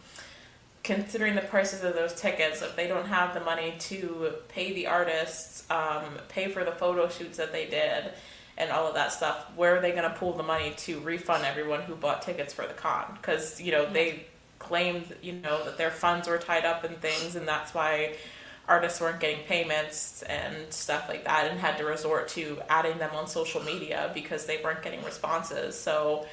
considering 0.82 1.34
the 1.34 1.42
prices 1.42 1.84
of 1.84 1.94
those 1.94 2.14
tickets, 2.14 2.62
if 2.62 2.76
they 2.76 2.86
don't 2.86 3.06
have 3.06 3.34
the 3.34 3.40
money 3.40 3.74
to 3.78 4.34
pay 4.48 4.72
the 4.72 4.86
artists, 4.86 5.68
um, 5.70 6.04
pay 6.28 6.48
for 6.48 6.64
the 6.64 6.72
photo 6.72 7.08
shoots 7.08 7.38
that 7.38 7.52
they 7.52 7.66
did, 7.66 8.12
and 8.58 8.70
all 8.70 8.86
of 8.86 8.94
that 8.94 9.12
stuff, 9.12 9.46
where 9.56 9.76
are 9.76 9.80
they 9.80 9.92
going 9.92 10.02
to 10.02 10.10
pull 10.16 10.32
the 10.34 10.42
money 10.42 10.74
to 10.76 11.00
refund 11.00 11.44
everyone 11.44 11.80
who 11.82 11.94
bought 11.96 12.22
tickets 12.22 12.52
for 12.52 12.66
the 12.66 12.74
con? 12.74 13.04
Because, 13.20 13.60
you 13.60 13.72
know, 13.72 13.90
they 13.90 14.26
claimed, 14.60 15.16
you 15.20 15.32
know, 15.32 15.64
that 15.64 15.76
their 15.76 15.90
funds 15.90 16.28
were 16.28 16.38
tied 16.38 16.64
up 16.64 16.84
in 16.84 16.94
things, 16.96 17.34
and 17.34 17.48
that's 17.48 17.74
why 17.74 18.14
artists 18.68 19.00
weren't 19.00 19.18
getting 19.18 19.44
payments 19.46 20.22
and 20.22 20.72
stuff 20.72 21.08
like 21.08 21.24
that 21.24 21.50
and 21.50 21.58
had 21.58 21.76
to 21.78 21.84
resort 21.84 22.28
to 22.28 22.62
adding 22.68 22.98
them 22.98 23.10
on 23.14 23.26
social 23.26 23.60
media 23.64 24.12
because 24.14 24.46
they 24.46 24.60
weren't 24.62 24.80
getting 24.80 25.02
responses. 25.02 25.76
So 25.76 26.26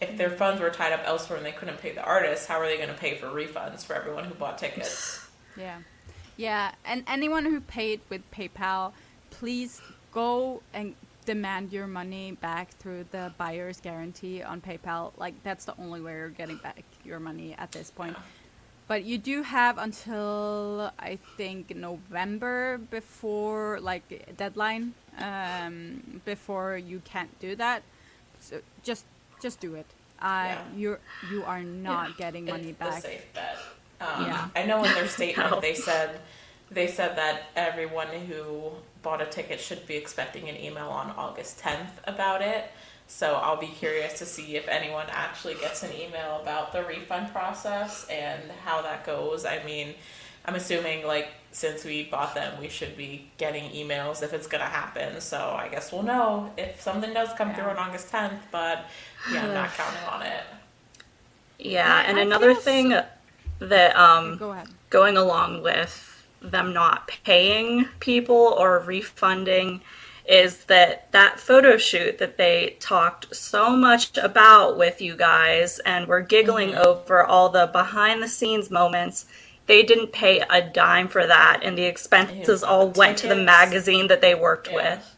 if 0.00 0.16
their 0.16 0.30
funds 0.30 0.62
were 0.62 0.70
tied 0.70 0.94
up 0.94 1.02
elsewhere 1.04 1.36
and 1.36 1.44
they 1.44 1.52
couldn't 1.52 1.78
pay 1.78 1.92
the 1.92 2.02
artists, 2.02 2.46
how 2.46 2.58
are 2.58 2.66
they 2.66 2.78
going 2.78 2.88
to 2.88 2.94
pay 2.94 3.16
for 3.16 3.26
refunds 3.26 3.84
for 3.84 3.94
everyone 3.94 4.24
who 4.24 4.34
bought 4.34 4.58
tickets? 4.58 5.20
Yeah. 5.56 5.78
Yeah, 6.36 6.72
and 6.84 7.04
anyone 7.06 7.44
who 7.44 7.60
paid 7.60 8.00
with 8.08 8.28
PayPal, 8.32 8.92
please 9.30 9.80
go 10.10 10.62
and 10.72 10.96
demand 11.24 11.72
your 11.72 11.86
money 11.86 12.32
back 12.32 12.70
through 12.78 13.06
the 13.10 13.32
buyer's 13.38 13.80
guarantee 13.80 14.42
on 14.42 14.60
PayPal. 14.60 15.12
Like 15.16 15.34
that's 15.42 15.64
the 15.64 15.74
only 15.78 16.00
way 16.00 16.12
you're 16.12 16.28
getting 16.28 16.56
back 16.58 16.82
your 17.04 17.20
money 17.20 17.54
at 17.58 17.72
this 17.72 17.90
point. 17.90 18.16
but 18.86 19.04
you 19.04 19.16
do 19.18 19.42
have 19.42 19.78
until 19.78 20.90
I 20.98 21.18
think 21.36 21.74
November 21.74 22.78
before 22.90 23.78
like 23.80 24.36
deadline 24.36 24.94
um, 25.18 26.20
before 26.24 26.76
you 26.76 27.00
can't 27.04 27.30
do 27.40 27.56
that. 27.56 27.82
So 28.40 28.60
just 28.82 29.04
just 29.42 29.60
do 29.60 29.74
it. 29.74 29.86
Uh, 30.20 30.26
Yeah. 30.52 30.58
You're 30.76 31.00
you 31.30 31.44
are 31.44 31.62
not 31.62 32.16
getting 32.18 32.44
money 32.44 32.70
it's 32.70 32.78
back. 32.78 33.02
The 33.02 33.08
safe 33.08 33.32
bet. 33.34 33.58
Um, 34.00 34.26
Yeah. 34.26 34.48
I 34.54 34.64
know 34.66 34.84
in 34.84 34.92
their 34.94 35.08
statement 35.16 35.60
they 35.62 35.74
said 35.74 36.20
they 36.70 36.86
said 36.86 37.16
that 37.16 37.44
everyone 37.56 38.08
who 38.08 38.70
bought 39.02 39.20
a 39.20 39.26
ticket 39.26 39.60
should 39.60 39.86
be 39.86 39.96
expecting 39.96 40.48
an 40.48 40.56
email 40.56 40.88
on 40.88 41.10
August 41.16 41.60
10th 41.60 41.90
about 42.04 42.42
it. 42.42 42.70
So 43.06 43.34
I'll 43.34 43.58
be 43.60 43.66
curious 43.66 44.18
to 44.18 44.26
see 44.26 44.56
if 44.56 44.66
anyone 44.66 45.06
actually 45.10 45.54
gets 45.54 45.82
an 45.82 45.92
email 45.92 46.40
about 46.40 46.72
the 46.72 46.82
refund 46.84 47.32
process 47.32 48.06
and 48.08 48.50
how 48.64 48.80
that 48.82 49.04
goes. 49.04 49.44
I 49.44 49.62
mean, 49.62 49.94
I'm 50.46 50.54
assuming 50.54 51.06
like 51.06 51.28
since 51.52 51.84
we 51.84 52.04
bought 52.04 52.34
them, 52.34 52.58
we 52.60 52.68
should 52.68 52.96
be 52.96 53.30
getting 53.38 53.70
emails 53.70 54.22
if 54.22 54.32
it's 54.32 54.46
gonna 54.46 54.64
happen. 54.64 55.20
So 55.20 55.38
I 55.38 55.68
guess 55.68 55.92
we'll 55.92 56.02
know 56.02 56.50
if 56.56 56.80
something 56.80 57.12
does 57.12 57.28
come 57.34 57.54
through 57.54 57.64
on 57.64 57.76
August 57.76 58.10
10th. 58.10 58.38
But 58.50 58.86
yeah, 59.30 59.44
I'm 59.46 59.54
not 59.54 59.72
counting 59.76 60.02
on 60.10 60.22
it. 60.22 60.42
Yeah, 61.58 62.04
and 62.06 62.18
I 62.18 62.22
another 62.22 62.54
feel 62.54 62.62
thing 62.62 62.94
that 63.60 63.96
um 63.96 64.38
Go 64.38 64.50
ahead. 64.52 64.68
going 64.90 65.16
along 65.16 65.62
with 65.62 66.13
them 66.50 66.72
not 66.72 67.08
paying 67.08 67.86
people 68.00 68.54
or 68.58 68.78
refunding 68.80 69.80
is 70.26 70.64
that 70.64 71.10
that 71.12 71.38
photo 71.38 71.76
shoot 71.76 72.16
that 72.18 72.38
they 72.38 72.76
talked 72.80 73.34
so 73.34 73.76
much 73.76 74.16
about 74.16 74.78
with 74.78 75.00
you 75.02 75.14
guys 75.14 75.78
and 75.80 76.06
were 76.06 76.22
giggling 76.22 76.70
Mm-hmm. 76.70 76.86
over 76.88 77.22
all 77.24 77.50
the 77.50 77.66
behind 77.66 78.22
the 78.22 78.28
scenes 78.28 78.70
moments 78.70 79.26
they 79.66 79.82
didn't 79.82 80.12
pay 80.12 80.40
a 80.50 80.60
dime 80.62 81.08
for 81.08 81.26
that 81.26 81.60
and 81.62 81.76
the 81.76 81.84
expenses 81.84 82.62
Ew, 82.62 82.66
all 82.68 82.88
went 82.90 83.18
to 83.18 83.28
the 83.28 83.36
magazine 83.36 84.06
that 84.08 84.20
they 84.20 84.34
worked 84.34 84.68
Yeah. 84.68 84.74
with 84.74 85.16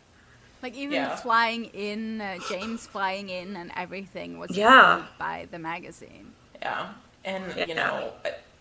Like 0.63 0.75
even 0.75 0.95
Yeah. 0.95 1.17
flying 1.17 1.67
in, 1.67 2.21
uh, 2.21 2.39
James 2.49 2.87
flying 2.87 3.29
in, 3.29 3.55
and 3.57 3.71
everything 3.77 4.39
was 4.39 4.51
Yeah. 4.57 5.03
by 5.19 5.47
the 5.51 5.59
magazine. 5.61 6.33
Yeah, 6.61 6.89
and 7.25 7.45
Yeah. 7.57 7.67
you 7.67 7.75
know, 7.75 8.13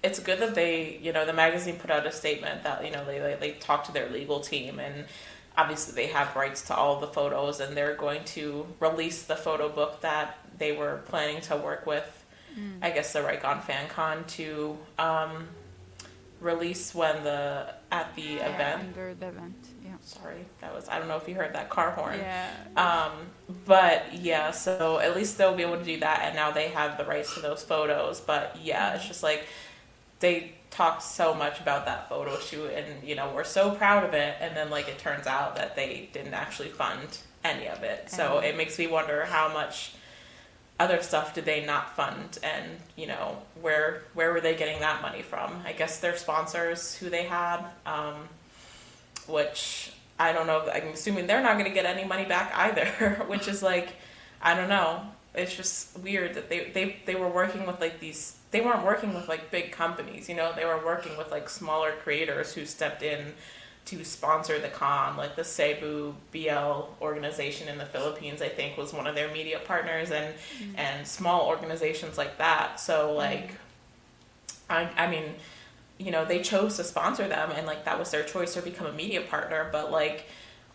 it's 0.05 0.19
good 0.19 0.39
that 0.39 0.53
they, 0.55 0.99
you 1.05 1.11
know, 1.15 1.25
the 1.25 1.33
magazine 1.33 1.77
put 1.83 1.89
out 1.95 2.05
a 2.05 2.11
statement 2.11 2.63
that 2.63 2.85
you 2.85 2.91
know 2.91 3.03
they 3.05 3.19
they, 3.19 3.35
they 3.39 3.51
talked 3.69 3.85
to 3.87 3.91
their 3.97 4.09
legal 4.09 4.39
team 4.39 4.79
and 4.79 5.05
obviously 5.57 5.93
they 5.99 6.07
have 6.11 6.35
rights 6.35 6.61
to 6.67 6.75
all 6.75 6.99
the 6.99 7.07
photos 7.07 7.59
and 7.61 7.75
they're 7.77 7.95
going 7.95 8.23
to 8.25 8.67
release 8.79 9.23
the 9.23 9.35
photo 9.35 9.69
book 9.69 10.01
that 10.01 10.37
they 10.57 10.71
were 10.79 10.95
planning 11.11 11.41
to 11.41 11.55
work 11.57 11.85
with. 11.85 12.09
I 12.81 12.89
guess 12.91 13.11
the 13.11 13.19
Raycon 13.19 13.59
FanCon 13.63 14.25
to 14.37 14.77
um, 14.97 15.33
release 16.39 16.95
when 16.95 17.23
the 17.23 17.73
at 17.91 18.15
the 18.15 18.21
Yeah, 18.21 18.53
event. 18.55 18.79
under 18.81 19.13
the 19.13 19.27
event. 19.27 19.55
Yeah. 19.83 19.91
Sorry, 20.01 20.45
that 20.61 20.73
was 20.73 20.87
I 20.87 20.99
don't 20.99 21.07
know 21.07 21.17
if 21.17 21.27
you 21.27 21.35
heard 21.35 21.53
that 21.53 21.69
car 21.69 21.91
horn. 21.91 22.17
Yeah. 22.19 22.47
Um, 22.77 23.11
but 23.65 24.13
yeah, 24.13 24.51
so 24.51 24.99
at 24.99 25.15
least 25.17 25.37
they'll 25.37 25.55
be 25.55 25.63
able 25.63 25.77
to 25.77 25.83
do 25.83 25.99
that, 25.99 26.21
and 26.25 26.35
now 26.35 26.51
they 26.51 26.69
have 26.69 26.97
the 26.97 27.05
rights 27.05 27.33
to 27.35 27.41
those 27.41 27.63
photos. 27.63 28.21
But 28.21 28.57
yeah, 28.63 28.95
it's 28.95 29.07
just 29.07 29.23
like 29.23 29.45
they 30.19 30.53
talked 30.71 31.03
so 31.03 31.33
much 31.33 31.59
about 31.59 31.85
that 31.85 32.09
photo 32.09 32.37
shoot, 32.39 32.71
and 32.71 33.07
you 33.07 33.15
know 33.15 33.31
we're 33.33 33.43
so 33.43 33.71
proud 33.71 34.03
of 34.03 34.13
it, 34.13 34.35
and 34.39 34.55
then 34.55 34.69
like 34.69 34.87
it 34.87 34.97
turns 34.97 35.27
out 35.27 35.55
that 35.55 35.75
they 35.75 36.09
didn't 36.13 36.33
actually 36.33 36.69
fund 36.69 37.17
any 37.43 37.67
of 37.67 37.83
it. 37.83 38.09
So 38.09 38.39
it 38.39 38.57
makes 38.57 38.77
me 38.77 38.87
wonder 38.87 39.25
how 39.25 39.53
much 39.53 39.93
other 40.79 41.01
stuff 41.01 41.33
did 41.33 41.45
they 41.45 41.65
not 41.65 41.95
fund, 41.95 42.39
and 42.43 42.65
you 42.95 43.07
know 43.07 43.37
where 43.61 44.03
where 44.13 44.33
were 44.33 44.41
they 44.41 44.55
getting 44.55 44.79
that 44.79 45.01
money 45.01 45.21
from? 45.21 45.61
I 45.65 45.73
guess 45.73 45.99
their 45.99 46.17
sponsors 46.17 46.95
who 46.95 47.09
they 47.09 47.23
had. 47.23 47.65
Um, 47.85 48.29
which 49.27 49.91
I 50.19 50.33
don't 50.33 50.47
know. 50.47 50.69
I'm 50.71 50.89
assuming 50.89 51.27
they're 51.27 51.43
not 51.43 51.53
going 51.53 51.65
to 51.65 51.73
get 51.73 51.85
any 51.85 52.05
money 52.05 52.25
back 52.25 52.51
either, 52.55 53.23
which 53.27 53.47
is 53.47 53.61
like, 53.61 53.89
I 54.41 54.55
don't 54.55 54.69
know. 54.69 55.01
It's 55.33 55.55
just 55.55 55.97
weird 55.99 56.35
that 56.35 56.49
they, 56.49 56.69
they, 56.69 56.97
they 57.05 57.15
were 57.15 57.27
working 57.27 57.65
with 57.65 57.81
like 57.81 57.99
these, 57.99 58.37
they 58.55 58.61
weren't 58.61 58.85
working 58.85 59.13
with 59.13 59.27
like 59.27 59.51
big 59.51 59.73
companies, 59.73 60.29
you 60.29 60.35
know, 60.35 60.53
they 60.55 60.63
were 60.63 60.79
working 60.85 61.17
with 61.17 61.29
like 61.29 61.49
smaller 61.49 61.91
creators 62.01 62.53
who 62.53 62.65
stepped 62.65 63.03
in 63.03 63.33
to 63.83 64.05
sponsor 64.05 64.59
the 64.59 64.69
con, 64.69 65.17
like 65.17 65.35
the 65.35 65.43
Cebu 65.43 66.15
BL 66.31 66.83
organization 67.01 67.67
in 67.67 67.77
the 67.77 67.85
Philippines, 67.85 68.41
I 68.41 68.47
think 68.47 68.77
was 68.77 68.93
one 68.93 69.07
of 69.07 69.13
their 69.13 69.29
media 69.29 69.59
partners 69.65 70.09
and, 70.09 70.33
mm-hmm. 70.33 70.77
and 70.77 71.05
small 71.05 71.47
organizations 71.47 72.17
like 72.17 72.37
that. 72.37 72.79
So 72.79 73.09
mm-hmm. 73.09 73.17
like, 73.17 73.51
I, 74.69 74.89
I 74.95 75.11
mean, 75.11 75.33
you 75.97 76.11
know, 76.11 76.23
they 76.23 76.41
chose 76.41 76.77
to 76.77 76.85
sponsor 76.85 77.27
them 77.27 77.51
and 77.51 77.67
like 77.67 77.83
that 77.83 77.99
was 77.99 78.09
their 78.11 78.23
choice 78.23 78.53
to 78.53 78.61
become 78.61 78.87
a 78.87 78.93
media 78.93 79.19
partner. 79.19 79.67
But 79.69 79.91
like, 79.91 80.27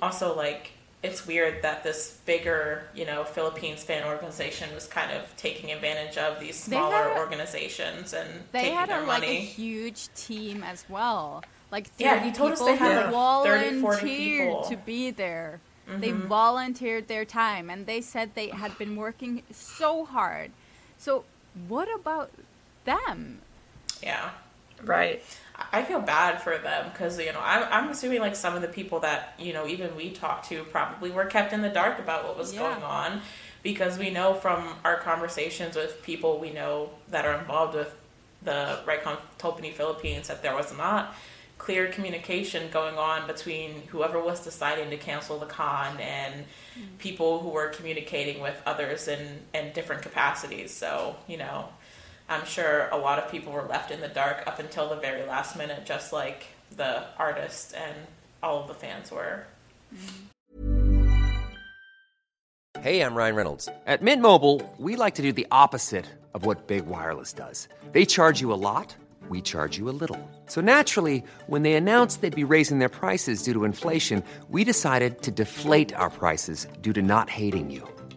also 0.02 0.36
like, 0.36 0.72
it's 1.02 1.26
weird 1.26 1.62
that 1.62 1.82
this 1.82 2.18
bigger, 2.26 2.84
you 2.94 3.06
know, 3.06 3.24
Philippines 3.24 3.82
fan 3.82 4.04
organization 4.06 4.74
was 4.74 4.86
kind 4.86 5.10
of 5.12 5.34
taking 5.36 5.72
advantage 5.72 6.18
of 6.18 6.38
these 6.40 6.56
smaller 6.62 6.94
had 6.94 7.16
a- 7.16 7.18
organizations 7.18 8.12
and 8.12 8.28
They 8.52 8.60
taking 8.62 8.74
had 8.76 8.88
their 8.90 9.02
a, 9.02 9.06
like 9.06 9.22
a 9.22 9.34
huge 9.40 10.08
team 10.14 10.62
as 10.62 10.84
well. 10.88 11.42
Like 11.72 11.86
30 11.88 12.04
Yeah, 12.04 12.18
he 12.22 12.30
told 12.32 12.52
us 12.52 12.58
people 12.58 12.72
they 12.72 12.76
had, 12.76 13.06
who 13.06 13.12
like, 13.12 13.44
30, 13.46 13.80
40 13.80 13.80
volunteered 13.80 14.48
people. 14.48 14.62
to 14.64 14.76
be 14.76 15.10
there. 15.10 15.60
They 15.88 16.10
Mm-hmm. 16.10 16.28
volunteered 16.28 17.08
their 17.08 17.24
time, 17.24 17.68
and 17.68 17.84
they 17.86 18.00
said 18.00 18.34
they 18.36 18.48
had 18.48 18.78
been 18.78 18.94
working 18.94 19.42
so 19.50 20.04
hard. 20.04 20.52
So 20.98 21.24
what 21.66 21.88
about 21.92 22.30
them? 22.84 23.40
yeah. 24.02 24.30
right 24.84 25.22
I 25.72 25.82
feel 25.82 26.00
bad 26.00 26.42
for 26.42 26.58
them 26.58 26.90
because 26.90 27.18
you 27.18 27.32
know 27.32 27.40
I'm, 27.42 27.66
I'm 27.70 27.90
assuming 27.90 28.20
like 28.20 28.36
some 28.36 28.54
of 28.54 28.62
the 28.62 28.68
people 28.68 29.00
that 29.00 29.34
you 29.38 29.52
know 29.52 29.66
even 29.66 29.94
we 29.96 30.10
talked 30.10 30.48
to 30.48 30.64
probably 30.64 31.10
were 31.10 31.26
kept 31.26 31.52
in 31.52 31.62
the 31.62 31.68
dark 31.68 31.98
about 31.98 32.24
what 32.24 32.36
was 32.36 32.52
Yeah. 32.52 32.60
going 32.60 32.82
on 32.82 33.20
because 33.62 33.98
we 33.98 34.10
know 34.10 34.34
from 34.34 34.74
our 34.84 34.96
conversations 34.96 35.76
with 35.76 36.02
people 36.02 36.38
we 36.38 36.50
know 36.50 36.90
that 37.08 37.24
are 37.24 37.38
involved 37.38 37.74
with 37.74 37.94
the 38.42 38.80
Raycon 38.86 39.18
Topany 39.38 39.72
Philippines 39.72 40.28
that 40.28 40.42
there 40.42 40.54
was 40.54 40.76
not 40.76 41.14
clear 41.58 41.88
communication 41.88 42.70
going 42.72 42.96
on 42.96 43.26
between 43.26 43.82
whoever 43.88 44.18
was 44.18 44.42
deciding 44.42 44.88
to 44.88 44.96
cancel 44.96 45.38
the 45.38 45.44
con 45.46 46.00
and 46.00 46.44
mm. 46.74 46.98
people 46.98 47.40
who 47.40 47.50
were 47.50 47.68
communicating 47.68 48.40
with 48.40 48.60
others 48.64 49.08
in, 49.08 49.40
in 49.52 49.70
different 49.74 50.00
capacities. 50.00 50.72
So, 50.72 51.16
you 51.28 51.36
know, 51.36 51.68
I'm 52.30 52.46
sure 52.46 52.88
a 52.92 52.96
lot 52.96 53.18
of 53.18 53.28
people 53.28 53.52
were 53.52 53.66
left 53.66 53.90
in 53.90 54.00
the 54.00 54.08
dark 54.08 54.44
up 54.46 54.60
until 54.60 54.88
the 54.88 54.94
very 54.94 55.26
last 55.26 55.56
minute, 55.56 55.84
just 55.84 56.12
like 56.12 56.46
the 56.76 57.02
artist 57.18 57.74
and 57.74 57.96
all 58.40 58.60
of 58.60 58.68
the 58.68 58.74
fans 58.74 59.10
were. 59.10 59.46
Mm-hmm. 59.92 60.26
Hey, 62.80 63.02
I'm 63.02 63.16
Ryan 63.16 63.34
Reynolds. 63.34 63.68
At 63.84 64.00
Mint 64.00 64.22
Mobile, 64.22 64.62
we 64.78 64.94
like 64.94 65.16
to 65.16 65.22
do 65.22 65.32
the 65.32 65.46
opposite 65.50 66.06
of 66.32 66.46
what 66.46 66.68
Big 66.68 66.86
Wireless 66.86 67.32
does. 67.32 67.68
They 67.90 68.06
charge 68.06 68.40
you 68.40 68.52
a 68.52 68.62
lot, 68.70 68.94
we 69.28 69.42
charge 69.42 69.76
you 69.76 69.90
a 69.90 69.96
little. 70.02 70.30
So 70.46 70.60
naturally, 70.60 71.24
when 71.48 71.62
they 71.62 71.74
announced 71.74 72.20
they'd 72.20 72.34
be 72.34 72.44
raising 72.44 72.78
their 72.78 72.88
prices 72.88 73.42
due 73.42 73.54
to 73.54 73.64
inflation, 73.64 74.22
we 74.48 74.62
decided 74.62 75.20
to 75.22 75.32
deflate 75.32 75.92
our 75.94 76.10
prices 76.10 76.68
due 76.80 76.92
to 76.92 77.02
not 77.02 77.28
hating 77.28 77.70
you. 77.70 77.86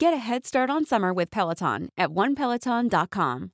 Get 0.00 0.14
a 0.14 0.28
head 0.30 0.46
start 0.46 0.70
on 0.70 0.86
summer 0.86 1.12
with 1.12 1.30
Peloton 1.30 1.90
at 1.98 2.08
onepeloton.com. 2.08 3.52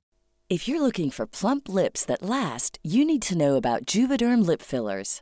If 0.49 0.65
you're 0.65 0.81
looking 0.81 1.11
for 1.11 1.27
plump 1.27 1.67
lips 1.67 2.05
that 2.05 2.23
last, 2.23 2.79
you 2.83 3.03
need 3.03 3.21
to 3.23 3.37
know 3.37 3.57
about 3.57 3.83
Juvederm 3.83 4.47
lip 4.47 4.61
fillers. 4.61 5.21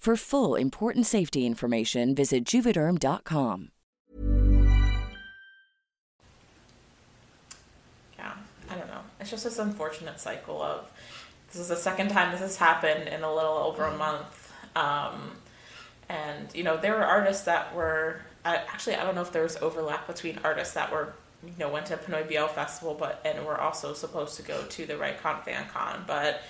For 0.00 0.16
full 0.16 0.54
important 0.54 1.04
safety 1.04 1.44
information, 1.44 2.14
visit 2.14 2.44
juvederm.com. 2.44 3.68
Yeah, 8.18 8.32
I 8.70 8.76
don't 8.76 8.88
know. 8.88 9.02
It's 9.20 9.28
just 9.28 9.44
this 9.44 9.58
unfortunate 9.58 10.18
cycle 10.18 10.62
of 10.62 10.90
this 11.52 11.60
is 11.60 11.68
the 11.68 11.76
second 11.76 12.08
time 12.08 12.32
this 12.32 12.40
has 12.40 12.56
happened 12.56 13.08
in 13.08 13.22
a 13.22 13.34
little 13.34 13.58
over 13.58 13.84
a 13.84 13.94
month. 13.94 14.50
Um, 14.74 15.32
and, 16.08 16.48
you 16.54 16.62
know, 16.62 16.78
there 16.78 16.94
were 16.94 17.04
artists 17.04 17.44
that 17.44 17.74
were, 17.74 18.22
I, 18.42 18.56
actually, 18.56 18.96
I 18.96 19.04
don't 19.04 19.14
know 19.14 19.20
if 19.20 19.32
there 19.32 19.42
was 19.42 19.58
overlap 19.58 20.06
between 20.06 20.38
artists 20.42 20.72
that 20.72 20.90
were, 20.90 21.12
you 21.44 21.52
know, 21.58 21.68
went 21.68 21.84
to 21.86 21.98
Pinoy 21.98 22.26
BL 22.26 22.46
Festival, 22.54 22.96
but, 22.98 23.20
and 23.26 23.44
were 23.44 23.60
also 23.60 23.92
supposed 23.92 24.36
to 24.36 24.42
go 24.42 24.62
to 24.62 24.86
the 24.86 24.94
Raycon 24.94 25.44
Fan 25.44 25.66
Con. 25.68 26.04
But, 26.06 26.40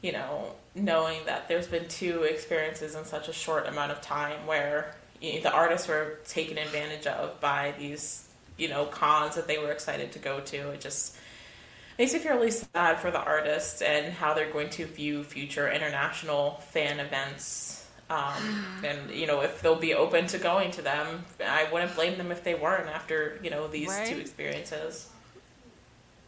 you 0.00 0.10
know, 0.10 0.56
knowing 0.74 1.18
that 1.26 1.48
there's 1.48 1.66
been 1.66 1.86
two 1.88 2.22
experiences 2.22 2.94
in 2.94 3.04
such 3.04 3.28
a 3.28 3.32
short 3.32 3.66
amount 3.66 3.92
of 3.92 4.00
time 4.00 4.46
where 4.46 4.94
you 5.20 5.34
know, 5.34 5.40
the 5.40 5.52
artists 5.52 5.88
were 5.88 6.18
taken 6.26 6.58
advantage 6.58 7.06
of 7.06 7.40
by 7.40 7.74
these, 7.78 8.28
you 8.58 8.68
know, 8.68 8.86
cons 8.86 9.34
that 9.36 9.46
they 9.46 9.58
were 9.58 9.70
excited 9.70 10.12
to 10.12 10.18
go 10.18 10.40
to. 10.40 10.70
It 10.70 10.80
just 10.80 11.16
makes 11.98 12.12
me 12.12 12.18
feel 12.18 12.34
really 12.34 12.50
sad 12.50 12.98
for 13.00 13.10
the 13.10 13.20
artists 13.20 13.82
and 13.82 14.12
how 14.12 14.34
they're 14.34 14.50
going 14.50 14.70
to 14.70 14.86
view 14.86 15.22
future 15.24 15.70
international 15.70 16.62
fan 16.70 17.00
events. 17.00 17.86
Um, 18.10 18.64
and 18.84 19.10
you 19.10 19.26
know, 19.26 19.42
if 19.42 19.60
they'll 19.62 19.76
be 19.76 19.94
open 19.94 20.26
to 20.28 20.38
going 20.38 20.70
to 20.72 20.82
them, 20.82 21.24
I 21.44 21.68
wouldn't 21.72 21.94
blame 21.94 22.18
them 22.18 22.32
if 22.32 22.42
they 22.44 22.54
weren't 22.54 22.88
after 22.88 23.38
you 23.42 23.50
know 23.50 23.68
these 23.68 23.88
Right. 23.88 24.06
two 24.06 24.18
experiences. 24.18 25.08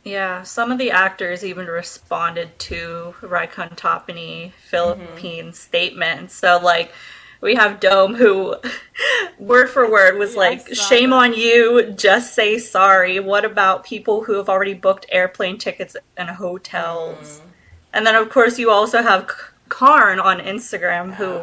Yeah, 0.04 0.42
some 0.42 0.70
of 0.70 0.76
the 0.76 0.90
actors 0.90 1.42
even 1.42 1.66
responded 1.66 2.58
to 2.60 3.14
Raikon 3.22 3.74
Topany 3.74 4.52
Philippines 4.52 5.56
mm-hmm. 5.56 5.66
statement. 5.66 6.30
So 6.30 6.60
like 6.62 6.92
we 7.40 7.54
have 7.54 7.80
Dome 7.80 8.14
who 8.14 8.56
word 9.38 9.68
for 9.68 9.90
word 9.90 10.18
was 10.18 10.36
like, 10.36 10.74
Shame 10.74 11.14
on 11.14 11.32
you, 11.32 11.92
just 11.92 12.34
say 12.34 12.58
sorry. 12.58 13.18
What 13.18 13.46
about 13.46 13.84
people 13.84 14.24
who 14.24 14.34
have 14.34 14.50
already 14.50 14.74
booked 14.74 15.06
airplane 15.08 15.56
tickets 15.56 15.96
and 16.18 16.28
hotels? 16.28 17.38
Mm-hmm. 17.38 17.48
And 17.94 18.06
then 18.06 18.14
of 18.14 18.28
course 18.28 18.58
you 18.58 18.70
also 18.70 19.02
have 19.02 19.30
Karn 19.70 20.20
on 20.20 20.38
Instagram 20.38 21.14
who 21.14 21.42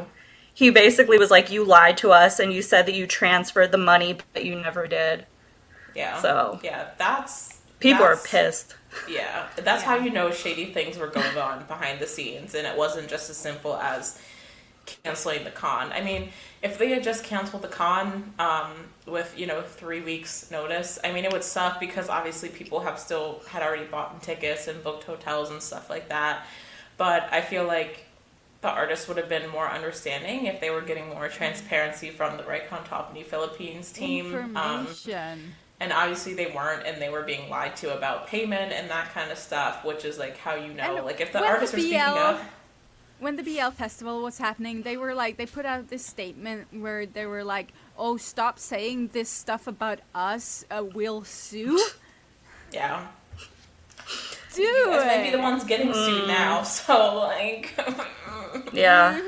he 0.54 0.70
basically 0.70 1.18
was 1.18 1.32
like, 1.32 1.50
You 1.50 1.66
lied 1.66 1.98
to 1.98 2.12
us 2.12 2.40
and 2.40 2.54
you 2.54 2.62
said 2.62 2.86
that 2.86 2.94
you 2.94 3.08
transferred 3.08 3.72
the 3.72 3.80
money 3.80 4.20
but 4.34 4.46
you 4.46 4.54
never 4.54 4.86
did. 4.86 5.26
Yeah. 5.96 6.22
So- 6.22 6.60
yeah, 6.64 6.90
that's 7.00 7.51
People 7.82 8.04
are 8.04 8.18
pissed. 8.18 8.76
Yeah, 9.10 9.48
that's 9.58 9.84
how 9.84 9.96
you 9.96 10.12
know 10.12 10.32
shady 10.32 10.66
things 10.66 10.98
were 10.98 11.08
going 11.08 11.38
on 11.38 11.66
behind 11.66 12.00
the 12.00 12.08
scenes, 12.08 12.56
and 12.56 12.68
it 12.68 12.78
wasn't 12.78 13.10
just 13.10 13.30
as 13.30 13.38
simple 13.38 13.76
as 13.78 14.20
canceling 14.86 15.44
the 15.44 15.52
con. 15.52 15.92
I 15.92 16.02
mean, 16.02 16.30
if 16.62 16.78
they 16.78 16.90
had 16.90 17.04
just 17.04 17.24
canceled 17.24 17.62
the 17.62 17.68
con 17.68 18.34
um, 18.40 18.72
with 19.06 19.34
you 19.38 19.48
know 19.48 19.62
three 19.62 20.02
weeks 20.02 20.52
notice, 20.52 21.00
I 21.04 21.12
mean, 21.12 21.26
it 21.26 21.32
would 21.32 21.44
suck 21.44 21.80
because 21.80 22.10
obviously 22.10 22.50
people 22.50 22.82
have 22.82 23.00
still 23.00 23.42
had 23.48 23.64
already 23.64 23.86
bought 23.86 24.22
tickets 24.22 24.68
and 24.68 24.84
booked 24.84 25.04
hotels 25.06 25.50
and 25.50 25.62
stuff 25.62 25.90
like 25.90 26.10
that. 26.10 26.46
But 26.98 27.30
I 27.32 27.42
feel 27.42 27.66
like 27.66 28.06
the 28.62 28.70
artists 28.70 29.08
would 29.08 29.18
have 29.18 29.30
been 29.30 29.50
more 29.50 29.68
understanding 29.68 30.46
if 30.46 30.60
they 30.60 30.70
were 30.70 30.82
getting 30.82 31.10
more 31.10 31.28
transparency 31.28 32.12
from 32.12 32.38
the 32.38 32.44
Raycon 32.44 32.86
Topany 32.86 33.26
Philippines 33.26 33.92
team. 33.92 34.36
Um, 34.56 34.82
Information. 34.82 35.54
And 35.82 35.92
obviously 35.92 36.34
they 36.34 36.46
weren't 36.48 36.86
and 36.86 37.02
they 37.02 37.10
were 37.10 37.24
being 37.24 37.50
lied 37.50 37.76
to 37.76 37.96
about 37.96 38.28
payment 38.28 38.72
and 38.72 38.90
that 38.90 39.12
kind 39.14 39.32
of 39.32 39.38
stuff 39.38 39.84
which 39.84 40.06
is 40.06 40.18
like 40.18 40.38
how 40.38 40.56
you 40.56 40.74
know 40.74 40.96
And 40.96 41.06
like 41.06 41.20
if 41.20 41.34
the 41.34 41.42
when 41.42 41.50
artists 41.50 41.76
are 41.76 41.80
speaking 41.80 42.00
up 42.00 42.40
when 43.20 43.36
the 43.36 43.44
BL 43.44 43.70
festival 43.70 44.24
was 44.24 44.40
happening, 44.40 44.82
they 44.82 44.98
were 44.98 45.14
like 45.14 45.38
they 45.38 45.46
put 45.46 45.64
out 45.64 45.90
this 45.90 46.04
statement 46.04 46.68
where 46.74 47.06
they 47.06 47.28
were 47.28 47.44
like, 47.44 47.72
"Oh, 47.96 48.18
stop 48.18 48.58
saying 48.58 49.12
this 49.14 49.30
stuff 49.30 49.68
about 49.68 50.00
us. 50.16 50.66
Uh, 50.72 50.84
we'll 50.96 51.24
sue." 51.24 51.80
yeah 52.72 53.06
Do 54.56 54.62
you 54.62 54.86
guys 54.88 55.06
might 55.06 55.24
be 55.24 55.30
the 55.30 55.40
ones 55.40 55.66
getting 55.66 55.94
sued 55.94 56.26
now 56.28 56.64
so 56.78 57.16
like 57.18 57.78
Yeah. 58.74 59.20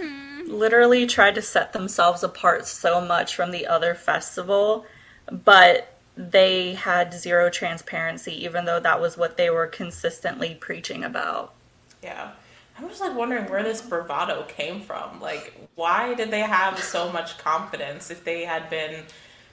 Literally 0.48 1.06
tried 1.08 1.36
to 1.36 1.42
set 1.42 1.74
themselves 1.74 2.24
apart 2.24 2.68
so 2.68 3.02
much 3.02 3.36
from 3.36 3.52
the 3.52 3.68
other 3.68 3.96
festival, 3.96 4.86
but 5.30 5.93
they 6.16 6.74
had 6.74 7.14
zero 7.14 7.50
transparency, 7.50 8.44
even 8.44 8.66
though 8.66 8.80
that 8.80 9.02
was 9.02 9.18
what 9.18 9.38
they 9.38 9.50
were 9.50 9.68
consistently 9.68 10.56
preaching 10.56 11.04
about. 11.04 11.54
yeah. 12.02 12.32
I'm 12.78 12.90
just 12.90 13.02
like 13.02 13.16
wondering 13.16 13.46
where 13.50 13.64
this 13.64 13.82
bravado 13.82 14.44
came 14.48 14.82
from. 14.82 15.22
Like 15.22 15.54
why 15.76 16.14
did 16.16 16.32
they 16.32 16.42
have 16.42 16.80
so 16.80 17.12
much 17.12 17.38
confidence 17.38 18.10
if 18.10 18.24
they 18.24 18.46
had 18.46 18.70
been 18.70 19.04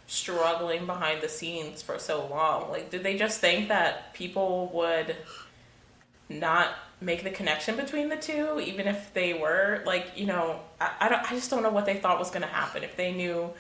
struggling 0.07 0.87
behind 0.87 1.21
the 1.21 1.29
scenes 1.29 1.83
for 1.83 1.99
so 1.99 2.27
long? 2.27 2.71
Like 2.71 2.91
did 2.91 3.03
they 3.03 3.17
just 3.17 3.41
think 3.41 3.69
that 3.69 4.15
people 4.15 4.71
would 4.73 5.17
not 6.29 6.71
make 7.01 7.23
the 7.23 7.31
connection 7.31 7.77
between 7.77 8.09
the 8.09 8.17
two, 8.17 8.61
even 8.61 8.87
if 8.87 9.13
they 9.13 9.35
were? 9.35 9.83
Like, 9.85 10.13
you 10.17 10.27
know, 10.27 10.61
I, 10.81 10.91
I 11.01 11.09
don't, 11.09 11.31
I 11.31 11.35
just 11.35 11.51
don't 11.51 11.63
know 11.63 11.71
what 11.71 11.87
they 11.87 11.97
thought 11.99 12.19
was 12.19 12.31
going 12.31 12.43
to 12.43 12.49
happen. 12.49 12.83
If 12.83 12.97
they 12.97 13.13
knew 13.13 13.51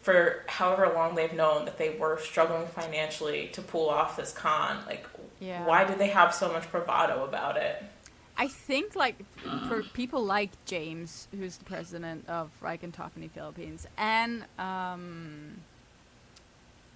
for 0.00 0.44
however 0.46 0.90
long 0.94 1.14
they've 1.14 1.32
known 1.32 1.64
that 1.64 1.78
they 1.78 1.90
were 1.90 2.18
struggling 2.18 2.66
financially 2.68 3.48
to 3.52 3.60
pull 3.62 3.88
off 3.90 4.16
this 4.16 4.32
con. 4.32 4.78
Like, 4.86 5.06
Yeah. 5.40 5.64
why 5.66 5.84
did 5.84 5.98
they 5.98 6.08
have 6.08 6.34
so 6.34 6.50
much 6.52 6.70
bravado 6.70 7.24
about 7.24 7.56
it? 7.56 7.82
I 8.40 8.46
think 8.46 8.94
like 8.94 9.16
for 9.66 9.82
people 9.94 10.24
like 10.24 10.50
James, 10.64 11.26
who's 11.36 11.56
the 11.56 11.64
president 11.64 12.28
of 12.28 12.50
Raiken 12.62 12.92
Topany 12.92 13.28
Philippines, 13.28 13.84
and 13.96 14.44
um, 14.60 15.56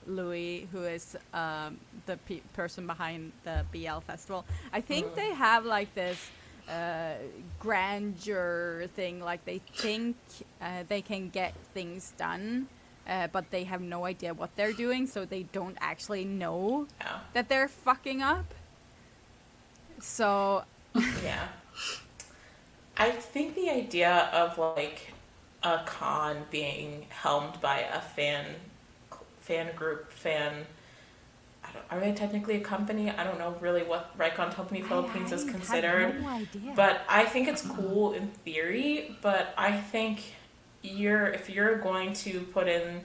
Louis, 0.06 0.68
who 0.70 0.84
is 0.84 1.16
um, 1.34 1.78
the 2.06 2.16
pe- 2.28 2.40
person 2.54 2.86
behind 2.86 3.32
the 3.42 3.64
BL 3.72 3.98
festival, 4.06 4.44
I 4.72 4.80
think 4.80 5.16
they 5.16 5.32
have 5.34 5.64
like 5.64 5.92
this 5.96 6.30
uh, 6.68 7.14
grandeur 7.58 8.86
thing. 8.94 9.20
Like 9.20 9.44
they 9.44 9.58
think 9.74 10.16
uh, 10.60 10.84
they 10.88 11.02
can 11.02 11.28
get 11.28 11.54
things 11.74 12.12
done. 12.16 12.68
Uh, 13.08 13.26
but 13.32 13.50
they 13.50 13.64
have 13.64 13.80
no 13.80 14.04
idea 14.04 14.32
what 14.32 14.54
they're 14.56 14.72
doing, 14.72 15.06
so 15.06 15.24
they 15.24 15.42
don't 15.44 15.76
actually 15.80 16.24
know 16.24 16.86
Yeah. 17.00 17.18
that 17.32 17.48
they're 17.48 17.68
fucking 17.68 18.22
up. 18.22 18.54
So 20.00 20.64
yeah. 21.24 21.48
I 22.96 23.10
think 23.10 23.54
the 23.54 23.70
idea 23.70 24.28
of 24.32 24.58
like 24.58 25.12
a 25.62 25.82
con 25.86 26.44
being 26.50 27.06
helmed 27.08 27.60
by 27.60 27.80
a 27.80 28.00
fan 28.00 28.44
fan 29.40 29.74
group 29.74 30.10
fan 30.12 30.66
I 31.64 31.68
don't, 31.72 31.84
are 31.90 32.00
they 32.00 32.12
technically 32.12 32.56
a 32.56 32.60
company? 32.60 33.08
I 33.10 33.22
don't 33.22 33.38
know 33.38 33.56
really 33.60 33.82
what 33.84 34.16
Raycon 34.18 34.52
Company 34.52 34.82
Philippines 34.82 35.30
is 35.32 35.44
have 35.44 35.52
considered. 35.54 36.20
no 36.20 36.28
idea. 36.28 36.72
But 36.74 37.02
I 37.08 37.24
think 37.24 37.46
it's 37.48 37.62
cool 37.62 38.12
in 38.14 38.26
theory, 38.44 39.16
but 39.22 39.54
I 39.56 39.72
think 39.80 40.22
you're 40.82 41.26
if 41.26 41.48
you're 41.48 41.78
going 41.78 42.12
to 42.14 42.40
put 42.40 42.68
in 42.68 43.02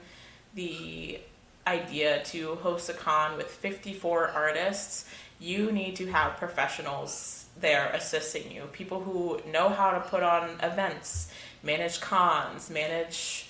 the 0.54 1.20
idea 1.66 2.22
to 2.24 2.54
host 2.56 2.88
a 2.88 2.94
con 2.94 3.36
with 3.36 3.46
54 3.46 4.28
artists, 4.28 5.04
you 5.38 5.70
need 5.70 5.96
to 5.96 6.06
have 6.06 6.36
professionals 6.36 7.46
there 7.60 7.90
assisting 7.92 8.50
you. 8.50 8.62
People 8.72 9.00
who 9.00 9.40
know 9.50 9.68
how 9.68 9.90
to 9.92 10.00
put 10.00 10.22
on 10.22 10.58
events, 10.62 11.30
manage 11.62 12.00
cons, 12.00 12.70
manage 12.70 13.48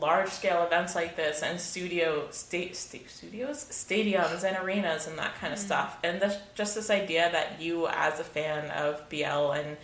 large 0.00 0.28
scale 0.28 0.64
events 0.64 0.94
like 0.94 1.16
this 1.16 1.42
and 1.42 1.60
studio 1.60 2.26
state, 2.30 2.74
state 2.74 3.08
studios 3.08 3.64
stadiums 3.70 4.42
and 4.42 4.56
arenas 4.56 5.06
and 5.06 5.16
that 5.16 5.34
kind 5.36 5.52
of 5.52 5.58
mm. 5.58 5.62
stuff 5.62 5.96
and 6.02 6.20
this, 6.20 6.36
just 6.56 6.74
this 6.74 6.90
idea 6.90 7.30
that 7.30 7.60
you 7.60 7.86
as 7.86 8.18
a 8.18 8.24
fan 8.24 8.68
of 8.72 9.08
bl 9.08 9.52
and 9.52 9.76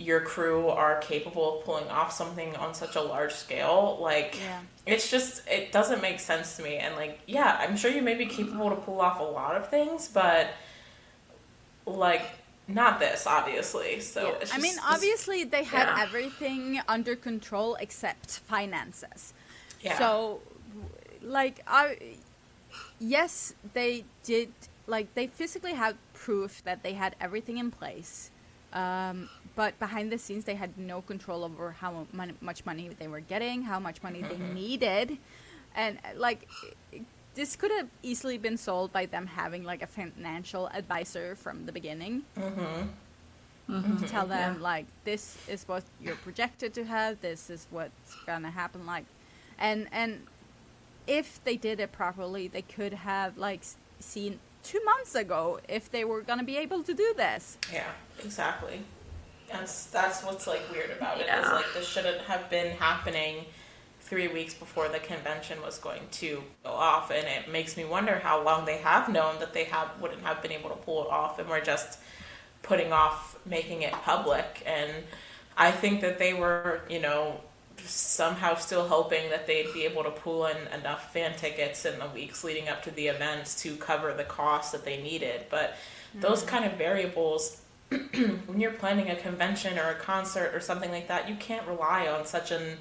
your 0.00 0.20
crew 0.20 0.68
are 0.68 0.98
capable 1.00 1.58
of 1.58 1.64
pulling 1.64 1.86
off 1.88 2.10
something 2.10 2.56
on 2.56 2.72
such 2.72 2.96
a 2.96 3.00
large 3.00 3.32
scale 3.32 3.98
like 4.00 4.38
yeah. 4.42 4.58
it's 4.86 5.10
just 5.10 5.46
it 5.46 5.70
doesn't 5.70 6.00
make 6.00 6.18
sense 6.18 6.56
to 6.56 6.62
me 6.62 6.76
and 6.76 6.96
like 6.96 7.20
yeah 7.26 7.58
i'm 7.60 7.76
sure 7.76 7.90
you 7.90 8.00
may 8.00 8.14
be 8.14 8.24
capable 8.24 8.70
to 8.70 8.76
pull 8.76 8.98
off 8.98 9.20
a 9.20 9.22
lot 9.22 9.54
of 9.54 9.68
things 9.68 10.08
but 10.08 10.48
like 11.84 12.22
not 12.66 12.98
this 12.98 13.26
obviously 13.26 14.00
so 14.00 14.28
yeah. 14.28 14.38
just, 14.40 14.54
i 14.54 14.58
mean 14.58 14.74
obviously 14.88 15.44
they 15.44 15.64
had 15.64 15.84
yeah. 15.84 16.02
everything 16.02 16.80
under 16.88 17.14
control 17.14 17.76
except 17.78 18.38
finances 18.38 19.34
yeah. 19.82 19.98
so 19.98 20.40
like 21.20 21.60
i 21.66 21.98
yes 22.98 23.52
they 23.74 24.02
did 24.24 24.50
like 24.86 25.14
they 25.14 25.26
physically 25.26 25.74
had 25.74 25.94
proof 26.14 26.64
that 26.64 26.82
they 26.82 26.94
had 26.94 27.14
everything 27.20 27.58
in 27.58 27.70
place 27.70 28.30
um, 28.72 29.28
but 29.56 29.78
behind 29.78 30.10
the 30.12 30.18
scenes 30.18 30.44
they 30.44 30.54
had 30.54 30.76
no 30.78 31.02
control 31.02 31.44
over 31.44 31.72
how 31.72 32.06
much 32.40 32.64
money 32.64 32.90
they 32.98 33.08
were 33.08 33.20
getting 33.20 33.62
how 33.62 33.78
much 33.78 34.02
money 34.02 34.22
they 34.22 34.38
needed 34.54 35.18
and 35.74 35.98
like 36.16 36.48
this 37.34 37.56
could 37.56 37.70
have 37.70 37.88
easily 38.02 38.38
been 38.38 38.56
sold 38.56 38.92
by 38.92 39.06
them 39.06 39.26
having 39.26 39.64
like 39.64 39.82
a 39.82 39.86
financial 39.86 40.68
advisor 40.68 41.34
from 41.34 41.66
the 41.66 41.72
beginning 41.72 42.22
mm-hmm. 42.36 42.88
Mm-hmm. 43.70 43.96
to 43.98 44.08
tell 44.08 44.26
them 44.26 44.56
yeah. 44.56 44.62
like 44.62 44.86
this 45.04 45.38
is 45.48 45.64
what 45.68 45.84
you're 46.00 46.16
projected 46.16 46.74
to 46.74 46.84
have 46.84 47.20
this 47.20 47.50
is 47.50 47.66
what's 47.70 48.16
gonna 48.26 48.50
happen 48.50 48.84
like 48.84 49.04
and 49.58 49.86
and 49.92 50.26
if 51.06 51.42
they 51.44 51.56
did 51.56 51.80
it 51.80 51.92
properly 51.92 52.48
they 52.48 52.62
could 52.62 52.92
have 52.92 53.38
like 53.38 53.62
seen 54.00 54.40
two 54.62 54.80
months 54.84 55.14
ago 55.14 55.60
if 55.68 55.90
they 55.90 56.04
were 56.04 56.20
gonna 56.20 56.44
be 56.44 56.56
able 56.56 56.82
to 56.82 56.94
do 56.94 57.14
this 57.16 57.58
yeah 57.72 57.90
exactly 58.22 58.82
that's 59.50 59.86
that's 59.86 60.22
what's 60.22 60.46
like 60.46 60.62
weird 60.70 60.90
about 60.90 61.20
it 61.20 61.26
yeah. 61.26 61.40
is 61.40 61.52
like 61.52 61.64
this 61.74 61.86
shouldn't 61.86 62.20
have 62.22 62.48
been 62.50 62.76
happening 62.76 63.44
three 64.10 64.26
weeks 64.26 64.54
before 64.54 64.88
the 64.88 64.98
convention 64.98 65.62
was 65.62 65.78
going 65.78 66.02
to 66.10 66.42
go 66.64 66.70
off, 66.70 67.12
and 67.12 67.26
it 67.28 67.50
makes 67.50 67.76
me 67.76 67.84
wonder 67.84 68.18
how 68.18 68.42
long 68.42 68.64
they 68.64 68.78
have 68.78 69.08
known 69.08 69.38
that 69.38 69.52
they 69.52 69.62
have 69.62 69.88
wouldn't 70.00 70.22
have 70.22 70.42
been 70.42 70.50
able 70.50 70.68
to 70.68 70.74
pull 70.74 71.04
it 71.04 71.10
off, 71.10 71.38
and 71.38 71.48
we're 71.48 71.60
just 71.60 71.96
putting 72.62 72.92
off 72.92 73.38
making 73.46 73.82
it 73.82 73.92
public. 73.92 74.64
And 74.66 74.90
I 75.56 75.70
think 75.70 76.00
that 76.00 76.18
they 76.18 76.34
were, 76.34 76.80
you 76.90 77.00
know, 77.00 77.40
somehow 77.86 78.54
still 78.54 78.86
hoping 78.86 79.30
that 79.30 79.46
they'd 79.46 79.72
be 79.72 79.84
able 79.84 80.02
to 80.04 80.10
pull 80.10 80.46
in 80.46 80.56
enough 80.78 81.12
fan 81.12 81.36
tickets 81.36 81.84
in 81.84 81.98
the 81.98 82.06
weeks 82.08 82.44
leading 82.44 82.68
up 82.68 82.82
to 82.84 82.90
the 82.90 83.08
events 83.08 83.60
to 83.62 83.76
cover 83.76 84.12
the 84.12 84.24
costs 84.24 84.72
that 84.72 84.84
they 84.84 85.02
needed. 85.02 85.46
But 85.50 85.70
mm-hmm. 86.10 86.20
those 86.20 86.42
kind 86.42 86.64
of 86.64 86.74
variables 86.74 87.62
when 87.90 88.60
you're 88.60 88.72
planning 88.72 89.10
a 89.10 89.16
convention 89.16 89.78
or 89.78 89.90
a 89.90 89.94
concert 89.96 90.54
or 90.54 90.60
something 90.60 90.90
like 90.90 91.08
that, 91.08 91.28
you 91.28 91.34
can't 91.36 91.66
rely 91.66 92.06
on 92.06 92.24
such 92.24 92.52
an 92.52 92.78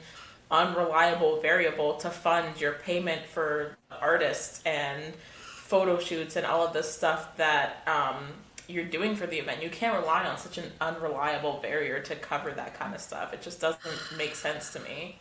unreliable 0.51 1.41
variable 1.41 1.95
to 1.95 2.09
fund 2.09 2.59
your 2.59 2.73
payment 2.73 3.25
for 3.25 3.77
artists 4.01 4.61
and 4.65 5.13
photo 5.69 5.99
shoots 5.99 6.35
and 6.35 6.45
all 6.45 6.65
of 6.65 6.73
this 6.73 6.91
stuff 6.91 7.37
that 7.37 7.83
um, 7.87 8.15
you're 8.69 8.85
doing 8.85 9.15
for 9.15 9.25
the 9.25 9.37
event. 9.37 9.63
You 9.63 9.69
can't 9.69 9.99
rely 9.99 10.25
on 10.25 10.37
such 10.37 10.59
an 10.59 10.71
unreliable 10.79 11.59
barrier 11.61 11.99
to 12.01 12.15
cover 12.15 12.51
that 12.51 12.75
kind 12.75 12.93
of 12.93 13.01
stuff. 13.01 13.33
It 13.33 13.41
just 13.41 13.59
doesn't 13.59 14.17
make 14.17 14.35
sense 14.35 14.71
to 14.73 14.79
me. 14.81 15.17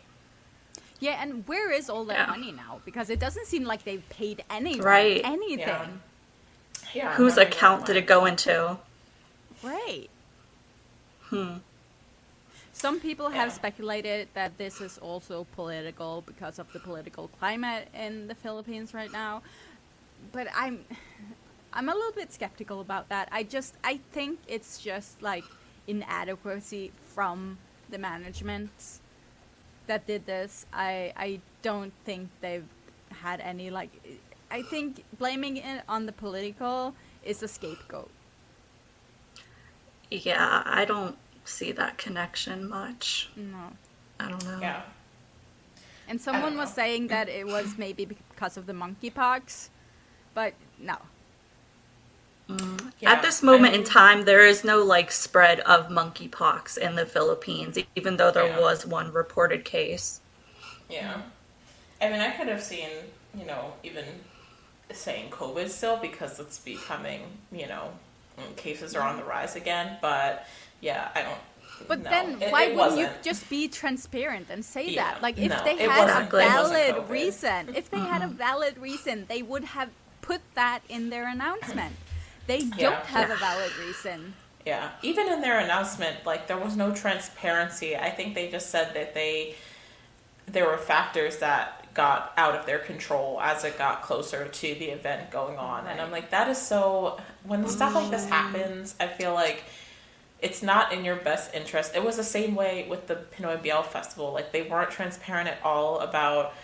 Yeah, 0.99 1.21
and 1.21 1.47
where 1.47 1.71
is 1.71 1.89
all 1.89 2.05
that 2.05 2.17
yeah. 2.17 2.25
money 2.27 2.51
now? 2.51 2.81
Because 2.85 3.09
it 3.09 3.19
doesn't 3.19 3.47
seem 3.47 3.63
like 3.63 3.83
they've 3.83 4.07
paid 4.09 4.43
any 4.49 4.79
right. 4.79 5.21
anything. 5.23 5.59
Yeah. 5.59 5.87
yeah 6.93 7.13
Whose 7.15 7.37
account 7.37 7.85
did 7.85 7.95
it 7.95 8.05
go 8.05 8.25
into? 8.25 8.77
Right. 9.63 10.07
Hmm. 11.23 11.55
Some 12.73 12.99
people 12.99 13.29
have 13.29 13.51
speculated 13.51 14.29
that 14.35 14.57
this 14.57 14.79
is 14.79 14.97
also 14.99 15.45
political 15.55 16.23
because 16.25 16.59
of 16.59 16.71
the 16.71 16.79
political 16.79 17.27
climate 17.39 17.89
in 17.93 18.27
the 18.27 18.35
Philippines 18.35 18.93
right 18.93 19.11
now. 19.11 19.41
But 20.31 20.47
I'm 20.55 20.85
I'm 21.73 21.89
a 21.89 21.93
little 21.93 22.11
bit 22.13 22.31
skeptical 22.33 22.81
about 22.81 23.09
that. 23.09 23.29
I 23.31 23.43
just 23.43 23.75
I 23.83 23.99
think 24.11 24.39
it's 24.47 24.79
just 24.79 25.21
like 25.21 25.43
inadequacy 25.87 26.91
from 27.07 27.57
the 27.89 27.97
management 27.97 28.71
that 29.87 30.05
did 30.07 30.25
this. 30.25 30.65
I 30.73 31.13
I 31.15 31.39
don't 31.61 31.93
think 32.05 32.29
they've 32.41 32.67
had 33.11 33.39
any 33.39 33.69
like 33.69 33.91
I 34.51 34.61
think 34.63 35.03
blaming 35.17 35.57
it 35.57 35.83
on 35.87 36.05
the 36.05 36.11
political 36.11 36.95
is 37.23 37.43
a 37.43 37.47
scapegoat. 37.47 38.09
Yeah, 40.09 40.63
I 40.65 40.85
don't 40.85 41.17
see 41.45 41.71
that 41.73 41.97
connection 41.97 42.67
much. 42.67 43.29
No. 43.35 43.73
I 44.19 44.29
don't 44.29 44.43
know. 44.43 44.59
Yeah. 44.59 44.81
And 46.07 46.19
someone 46.19 46.57
was 46.57 46.73
saying 46.73 47.07
that 47.07 47.29
it 47.29 47.45
was 47.45 47.77
maybe 47.77 48.05
because 48.05 48.57
of 48.57 48.65
the 48.65 48.73
monkeypox, 48.73 49.69
but 50.33 50.53
no. 50.79 50.97
Mm. 52.49 52.91
Yeah, 52.99 53.11
At 53.11 53.21
this 53.21 53.43
moment 53.43 53.75
in 53.75 53.83
time, 53.83 54.25
there 54.25 54.45
is 54.45 54.63
no 54.63 54.83
like 54.83 55.11
spread 55.11 55.59
of 55.61 55.89
monkeypox 55.89 56.77
in 56.77 56.95
the 56.95 57.05
Philippines, 57.05 57.77
even 57.95 58.17
though 58.17 58.31
there 58.31 58.47
yeah. 58.47 58.59
was 58.59 58.85
one 58.85 59.13
reported 59.13 59.63
case. 59.63 60.19
Yeah. 60.89 61.21
I 62.01 62.09
mean, 62.09 62.21
I 62.21 62.31
could 62.31 62.47
have 62.47 62.63
seen, 62.63 62.89
you 63.37 63.45
know, 63.45 63.73
even 63.83 64.05
saying 64.91 65.29
COVID 65.29 65.69
still 65.69 65.97
because 65.97 66.39
it's 66.39 66.57
becoming, 66.59 67.21
you 67.51 67.67
know, 67.67 67.91
cases 68.55 68.95
are 68.95 69.07
on 69.07 69.17
the 69.17 69.23
rise 69.23 69.55
again, 69.55 69.97
but 70.01 70.47
yeah, 70.81 71.09
I 71.13 71.21
don't. 71.21 71.37
But 71.87 71.99
no, 72.01 72.09
then 72.09 72.51
why 72.51 72.63
it, 72.63 72.71
it 72.71 72.75
wouldn't 72.75 72.97
you 72.97 73.09
just 73.21 73.47
be 73.49 73.67
transparent 73.67 74.47
and 74.49 74.65
say 74.65 74.89
yeah, 74.89 75.13
that? 75.13 75.21
Like 75.21 75.37
if 75.37 75.49
no, 75.49 75.63
they 75.63 75.77
had 75.77 76.23
a 76.23 76.29
valid 76.29 77.09
reason, 77.09 77.75
if 77.75 77.89
they 77.89 77.97
mm-hmm. 77.97 78.11
had 78.11 78.21
a 78.23 78.27
valid 78.27 78.77
reason, 78.77 79.25
they 79.29 79.43
would 79.43 79.63
have 79.63 79.89
put 80.21 80.41
that 80.55 80.81
in 80.89 81.09
their 81.09 81.27
announcement. 81.27 81.95
They 82.49 82.61
don't 82.61 82.79
yeah. 82.79 83.05
have 83.05 83.29
a 83.29 83.35
valid 83.35 83.71
reason. 83.77 84.33
Yeah, 84.65 84.89
even 85.03 85.29
in 85.31 85.39
their 85.41 85.59
announcement, 85.59 86.25
like 86.25 86.47
there 86.47 86.57
was 86.57 86.75
no 86.75 86.91
transparency. 86.91 87.95
I 87.95 88.09
think 88.09 88.33
they 88.33 88.49
just 88.49 88.71
said 88.71 88.95
that 88.95 89.13
they 89.13 89.53
there 90.47 90.65
were 90.65 90.79
factors 90.79 91.37
that 91.37 91.93
got 91.93 92.33
out 92.37 92.55
of 92.55 92.65
their 92.65 92.79
control 92.79 93.39
as 93.39 93.63
it 93.63 93.77
got 93.77 94.01
closer 94.01 94.47
to 94.47 94.61
the 94.61 94.85
event 94.85 95.29
going 95.29 95.59
on, 95.59 95.85
right. 95.85 95.91
and 95.91 96.01
I'm 96.01 96.09
like, 96.09 96.31
that 96.31 96.49
is 96.49 96.57
so. 96.57 97.19
When 97.43 97.67
stuff 97.67 97.93
like 97.93 98.09
this 98.09 98.25
mm. 98.25 98.29
happens, 98.29 98.95
I 98.99 99.05
feel 99.05 99.35
like 99.35 99.63
it's 100.41 100.63
not 100.63 100.91
in 100.91 101.05
your 101.05 101.17
best 101.17 101.53
interest. 101.53 101.95
It 101.95 102.03
was 102.03 102.17
the 102.17 102.23
same 102.23 102.55
way 102.55 102.87
with 102.89 103.05
the 103.05 103.19
Pinoy 103.37 103.61
BL 103.61 103.87
Festival. 103.87 104.33
Like 104.33 104.51
they 104.51 104.63
weren't 104.63 104.89
transparent 104.89 105.49
at 105.49 105.59
all 105.63 105.99
about 105.99 106.55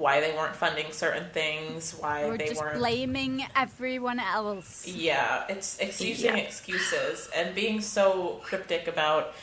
why 0.00 0.18
they 0.20 0.32
weren't 0.32 0.56
funding 0.56 0.90
certain 0.92 1.28
things, 1.30 1.92
why 1.92 2.34
they 2.38 2.48
just 2.48 2.60
weren't 2.60 2.78
blaming 2.78 3.44
everyone 3.54 4.18
else. 4.18 4.88
Yeah, 4.88 5.44
it's 5.48 5.78
using 6.00 6.36
yeah. 6.36 6.42
excuses 6.42 7.28
and 7.36 7.54
being 7.54 7.82
so 7.82 8.40
cryptic 8.42 8.88
about 8.88 9.34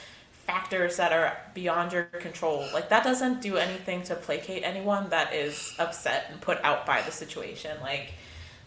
factors 0.48 0.98
that 0.98 1.13
are 1.13 1.38
beyond 1.54 1.91
your 1.91 2.06
control. 2.06 2.67
Like 2.74 2.89
that 2.89 3.04
doesn't 3.04 3.39
do 3.39 3.58
anything 3.58 4.02
to 4.04 4.15
placate 4.15 4.63
anyone 4.63 5.10
that 5.10 5.32
is 5.32 5.76
upset 5.78 6.26
and 6.32 6.41
put 6.41 6.60
out 6.63 6.88
by 6.88 7.04
the 7.04 7.12
situation. 7.12 7.78
Like 7.82 8.13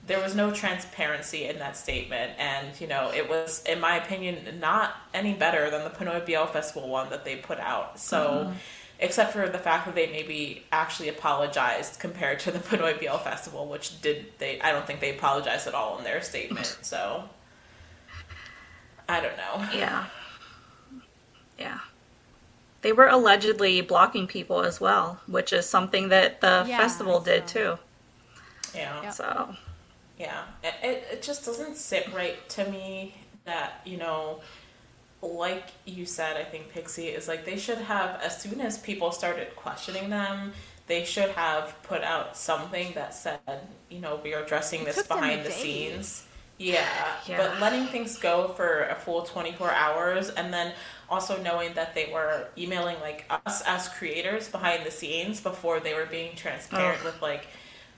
there 0.06 0.22
was 0.22 0.36
no 0.36 0.52
transparency 0.52 1.46
in 1.46 1.58
that 1.58 1.76
statement 1.76 2.32
and 2.38 2.80
you 2.80 2.86
know 2.86 3.12
it 3.14 3.28
was 3.28 3.62
in 3.64 3.78
my 3.78 3.96
opinion 3.96 4.58
not 4.58 4.94
any 5.12 5.34
better 5.34 5.70
than 5.70 5.84
the 5.84 5.90
pinoy 5.90 6.24
bl 6.24 6.50
festival 6.50 6.88
one 6.88 7.10
that 7.10 7.24
they 7.24 7.36
put 7.36 7.60
out 7.60 8.00
so 8.00 8.46
mm-hmm. 8.46 8.52
Except 9.00 9.32
for 9.32 9.48
the 9.48 9.58
fact 9.58 9.86
that 9.86 9.94
they 9.94 10.06
maybe 10.06 10.62
actually 10.70 11.08
apologized 11.08 11.98
compared 11.98 12.38
to 12.38 12.50
the 12.50 12.58
pinoy 12.68 12.98
bl 12.98 13.16
festival 13.16 13.66
which 13.66 14.00
did 14.00 14.26
they 14.38 14.60
i 14.60 14.70
don't 14.70 14.86
think 14.86 15.00
they 15.00 15.16
apologized 15.16 15.66
at 15.66 15.74
all 15.74 15.98
in 15.98 16.04
their 16.04 16.22
statement 16.22 16.78
so. 16.82 17.24
I 19.08 19.20
don't 19.20 19.36
know. 19.36 19.68
Yeah. 19.76 20.06
Yeah. 21.58 21.80
They 22.82 22.92
were 22.92 23.08
allegedly 23.08 23.80
blocking 23.80 24.28
people 24.28 24.62
as 24.62 24.80
well 24.80 25.20
which 25.26 25.52
is 25.52 25.66
something 25.66 26.10
that 26.10 26.40
the 26.40 26.64
yeah, 26.68 26.78
festival 26.78 27.18
did 27.20 27.48
too. 27.48 27.76
Yeah. 28.72 29.02
Yep. 29.02 29.12
so. 29.12 29.56
Yeah, 30.16 30.44
it, 30.62 31.04
it 31.12 31.22
just 31.22 31.46
doesn't 31.46 31.76
sit 31.76 32.12
right 32.12 32.46
to 32.50 32.70
me 32.70 33.14
that, 33.46 33.80
you 33.86 33.96
know, 33.96 34.40
like 35.22 35.68
you 35.84 36.06
said, 36.06 36.36
I 36.36 36.44
think 36.44 36.70
Pixie 36.70 37.08
is 37.08 37.28
like 37.28 37.44
they 37.44 37.58
should 37.58 37.78
have, 37.78 38.20
as 38.22 38.40
soon 38.40 38.60
as 38.60 38.78
people 38.78 39.12
started 39.12 39.54
questioning 39.56 40.10
them, 40.10 40.52
they 40.86 41.04
should 41.04 41.30
have 41.30 41.80
put 41.82 42.02
out 42.02 42.36
something 42.36 42.92
that 42.94 43.14
said, 43.14 43.38
you 43.90 44.00
know, 44.00 44.20
we 44.24 44.34
are 44.34 44.42
addressing 44.42 44.84
this 44.84 45.02
behind 45.06 45.44
the 45.44 45.50
scenes. 45.50 46.24
Yeah, 46.58 46.84
Yeah. 47.26 47.38
but 47.38 47.60
letting 47.60 47.86
things 47.86 48.18
go 48.18 48.48
for 48.48 48.84
a 48.84 48.94
full 48.94 49.22
24 49.22 49.70
hours 49.72 50.28
and 50.28 50.52
then 50.52 50.74
also 51.08 51.40
knowing 51.42 51.72
that 51.74 51.94
they 51.94 52.10
were 52.12 52.48
emailing 52.58 53.00
like 53.00 53.24
us 53.46 53.62
as 53.66 53.88
creators 53.88 54.48
behind 54.48 54.84
the 54.84 54.90
scenes 54.90 55.40
before 55.40 55.80
they 55.80 55.94
were 55.94 56.04
being 56.06 56.36
transparent 56.36 56.98
Ugh. 57.00 57.04
with 57.06 57.22
like 57.22 57.46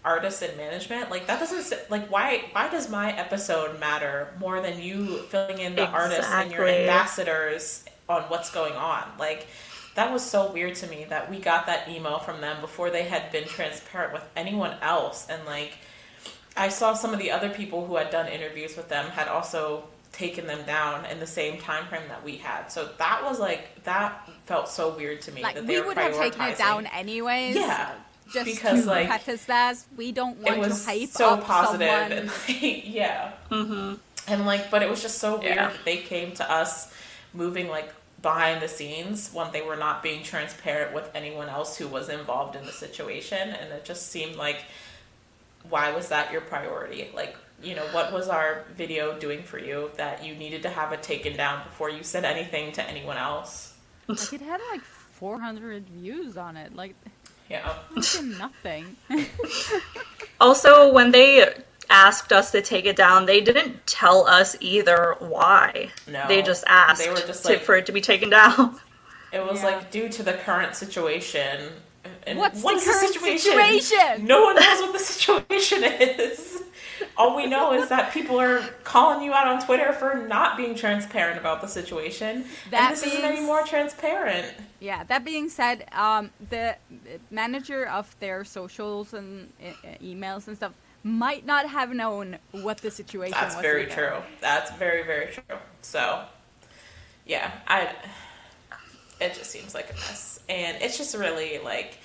artists 0.04 0.42
and 0.42 0.56
management 0.56 1.10
like 1.10 1.28
that 1.28 1.38
doesn't 1.38 1.90
like 1.90 2.10
why 2.10 2.42
why 2.52 2.68
does 2.68 2.90
my 2.90 3.16
episode 3.16 3.78
matter 3.78 4.34
more 4.40 4.60
than 4.60 4.80
you 4.80 5.18
filling 5.28 5.58
in 5.58 5.76
the 5.76 5.86
artists 5.86 6.30
and 6.30 6.50
your 6.50 6.66
ambassadors 6.66 7.84
on 8.08 8.22
what's 8.22 8.50
going 8.50 8.74
on? 8.74 9.04
Like 9.18 9.46
that 9.94 10.12
was 10.12 10.24
so 10.24 10.50
weird 10.52 10.74
to 10.76 10.86
me 10.86 11.04
that 11.08 11.30
we 11.30 11.38
got 11.38 11.66
that 11.66 11.88
email 11.88 12.18
from 12.18 12.40
them 12.40 12.60
before 12.60 12.90
they 12.90 13.04
had 13.04 13.30
been 13.30 13.44
transparent 13.44 14.12
with 14.12 14.24
anyone 14.36 14.76
else. 14.80 15.26
And 15.28 15.44
like 15.46 15.74
I 16.56 16.68
saw 16.68 16.94
some 16.94 17.12
of 17.12 17.18
the 17.18 17.30
other 17.30 17.50
people 17.50 17.86
who 17.86 17.96
had 17.96 18.10
done 18.10 18.28
interviews 18.28 18.76
with 18.76 18.88
them 18.88 19.06
had 19.10 19.28
also 19.28 19.84
taken 20.12 20.46
them 20.46 20.64
down 20.66 21.06
in 21.06 21.20
the 21.20 21.26
same 21.26 21.58
time 21.58 21.86
frame 21.86 22.06
that 22.08 22.22
we 22.24 22.36
had. 22.36 22.68
So 22.68 22.90
that 22.98 23.22
was 23.24 23.38
like 23.38 23.82
that 23.84 24.28
felt 24.46 24.68
so 24.68 24.94
weird 24.96 25.22
to 25.22 25.32
me 25.32 25.42
Like 25.42 25.54
that 25.54 25.66
we 25.66 25.74
they 25.74 25.80
were 25.80 25.88
would 25.88 25.98
have 25.98 26.16
taken 26.16 26.42
it 26.42 26.58
down 26.58 26.86
anyways. 26.86 27.56
Yeah, 27.56 27.92
Just 28.32 28.46
because, 28.46 28.82
to 28.84 28.86
like, 28.90 29.06
preface 29.08 29.44
that, 29.46 29.76
we 29.96 30.12
don't 30.12 30.38
want 30.38 30.56
it 30.56 30.60
was 30.60 30.84
to 30.84 30.90
hype 30.90 31.08
so 31.10 31.30
up 31.30 31.44
positive 31.44 31.88
someone. 31.88 32.12
and 32.12 32.26
like, 32.28 32.82
yeah 32.86 33.32
mm-hmm. 33.50 33.94
and 34.28 34.46
like 34.46 34.70
but 34.70 34.82
it 34.82 34.88
was 34.90 35.02
just 35.02 35.18
so 35.18 35.38
weird 35.38 35.56
Yeah. 35.56 35.68
that 35.68 35.84
they 35.84 35.98
came 35.98 36.32
to 36.34 36.50
us 36.50 36.92
moving 37.34 37.68
like 37.68 37.92
behind 38.22 38.62
the 38.62 38.68
scenes 38.68 39.30
when 39.32 39.50
they 39.52 39.62
were 39.62 39.76
not 39.76 40.02
being 40.02 40.22
transparent 40.22 40.94
with 40.94 41.10
anyone 41.14 41.48
else 41.48 41.76
who 41.76 41.88
was 41.88 42.08
involved 42.08 42.54
in 42.56 42.64
the 42.64 42.72
situation 42.72 43.48
and 43.50 43.72
it 43.72 43.84
just 43.84 44.08
seemed 44.10 44.36
like 44.36 44.64
why 45.68 45.92
was 45.92 46.08
that 46.08 46.30
your 46.32 46.40
priority 46.40 47.08
like 47.14 47.36
you 47.62 47.74
know 47.74 47.86
what 47.92 48.12
was 48.12 48.28
our 48.28 48.64
video 48.76 49.18
doing 49.18 49.42
for 49.42 49.58
you 49.58 49.90
that 49.96 50.24
you 50.24 50.34
needed 50.34 50.62
to 50.62 50.68
have 50.68 50.92
it 50.92 51.02
taken 51.02 51.36
down 51.36 51.62
before 51.64 51.90
you 51.90 52.02
said 52.02 52.24
anything 52.24 52.72
to 52.72 52.82
anyone 52.88 53.16
else 53.16 53.74
Like 54.08 54.32
it 54.32 54.40
had 54.40 54.60
like 54.72 54.82
400 54.82 55.88
views 55.88 56.36
on 56.36 56.56
it. 56.56 56.74
Like 56.74 56.94
yeah 57.52 57.74
nothing. 58.38 58.96
Also, 60.40 60.92
when 60.92 61.12
they 61.12 61.46
asked 61.88 62.32
us 62.32 62.50
to 62.50 62.60
take 62.62 62.84
it 62.84 62.96
down, 62.96 63.26
they 63.26 63.40
didn't 63.40 63.86
tell 63.86 64.26
us 64.26 64.56
either 64.60 65.14
why. 65.20 65.88
No. 66.10 66.26
They 66.26 66.42
just 66.42 66.64
asked 66.66 67.04
They 67.04 67.10
were 67.10 67.16
just 67.16 67.44
to- 67.44 67.52
like- 67.52 67.62
for 67.62 67.76
it 67.76 67.86
to 67.86 67.92
be 67.92 68.00
taken 68.00 68.28
down. 68.30 68.80
It 69.32 69.44
was 69.46 69.60
Yeah. 69.60 69.66
like 69.66 69.90
due 69.90 70.08
to 70.08 70.22
the 70.22 70.32
current 70.34 70.74
situation. 70.74 71.72
And 72.26 72.38
What's 72.38 72.60
what 72.62 72.72
the 72.74 72.78
is 72.80 72.84
current 72.84 73.12
situation? 73.14 73.52
situation? 73.52 74.26
No 74.26 74.42
one 74.42 74.56
knows 74.56 74.80
what 74.82 74.92
the 74.92 74.98
situation 74.98 75.84
is. 75.84 76.62
All 77.16 77.36
we 77.36 77.46
know 77.46 77.72
is 77.72 77.88
that 77.88 78.12
people 78.12 78.40
are 78.40 78.60
calling 78.84 79.22
you 79.24 79.32
out 79.32 79.46
on 79.46 79.64
Twitter 79.64 79.92
for 79.92 80.14
not 80.28 80.56
being 80.56 80.74
transparent 80.74 81.38
about 81.38 81.60
the 81.60 81.68
situation. 81.68 82.44
That 82.70 82.80
and 82.82 82.92
this 82.92 83.04
isn't 83.06 83.20
being 83.22 83.32
any 83.38 83.40
more 83.46 83.62
transparent. 83.62 84.46
Yeah, 84.82 85.04
that 85.04 85.24
being 85.24 85.48
said, 85.48 85.86
um, 85.92 86.30
the 86.50 86.74
manager 87.30 87.86
of 87.86 88.16
their 88.18 88.44
socials 88.44 89.14
and 89.14 89.48
uh, 89.64 89.68
emails 90.02 90.48
and 90.48 90.56
stuff 90.56 90.72
might 91.04 91.46
not 91.46 91.68
have 91.68 91.94
known 91.94 92.38
what 92.50 92.78
the 92.78 92.90
situation 92.90 93.36
That's 93.40 93.54
was. 93.54 93.62
very 93.62 93.84
either. 93.84 93.94
true. 93.94 94.16
That's 94.40 94.72
very, 94.72 95.04
very 95.04 95.26
true. 95.32 95.58
So, 95.82 96.24
yeah, 97.24 97.52
I. 97.68 97.94
It 99.20 99.34
just 99.34 99.52
seems 99.52 99.72
like 99.72 99.88
a 99.88 99.94
mess, 99.94 100.40
and 100.48 100.76
it's 100.82 100.98
just 100.98 101.16
really 101.16 101.60
like, 101.60 101.98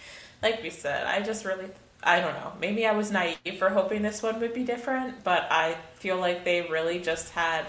like 0.44 0.62
we 0.62 0.70
said, 0.70 1.08
I 1.08 1.24
just 1.24 1.46
really, 1.46 1.66
I 2.04 2.20
don't 2.20 2.36
know. 2.36 2.54
Maybe 2.62 2.86
I 2.86 2.92
was 2.92 3.12
naive 3.12 3.58
for 3.58 3.70
hoping 3.70 4.04
this 4.04 4.22
one 4.22 4.40
would 4.40 4.54
be 4.54 4.64
different, 4.64 5.24
but 5.24 5.48
I 5.50 5.78
feel 5.96 6.18
like 6.18 6.46
they 6.46 6.62
really 6.70 7.00
just 7.00 7.30
had. 7.30 7.66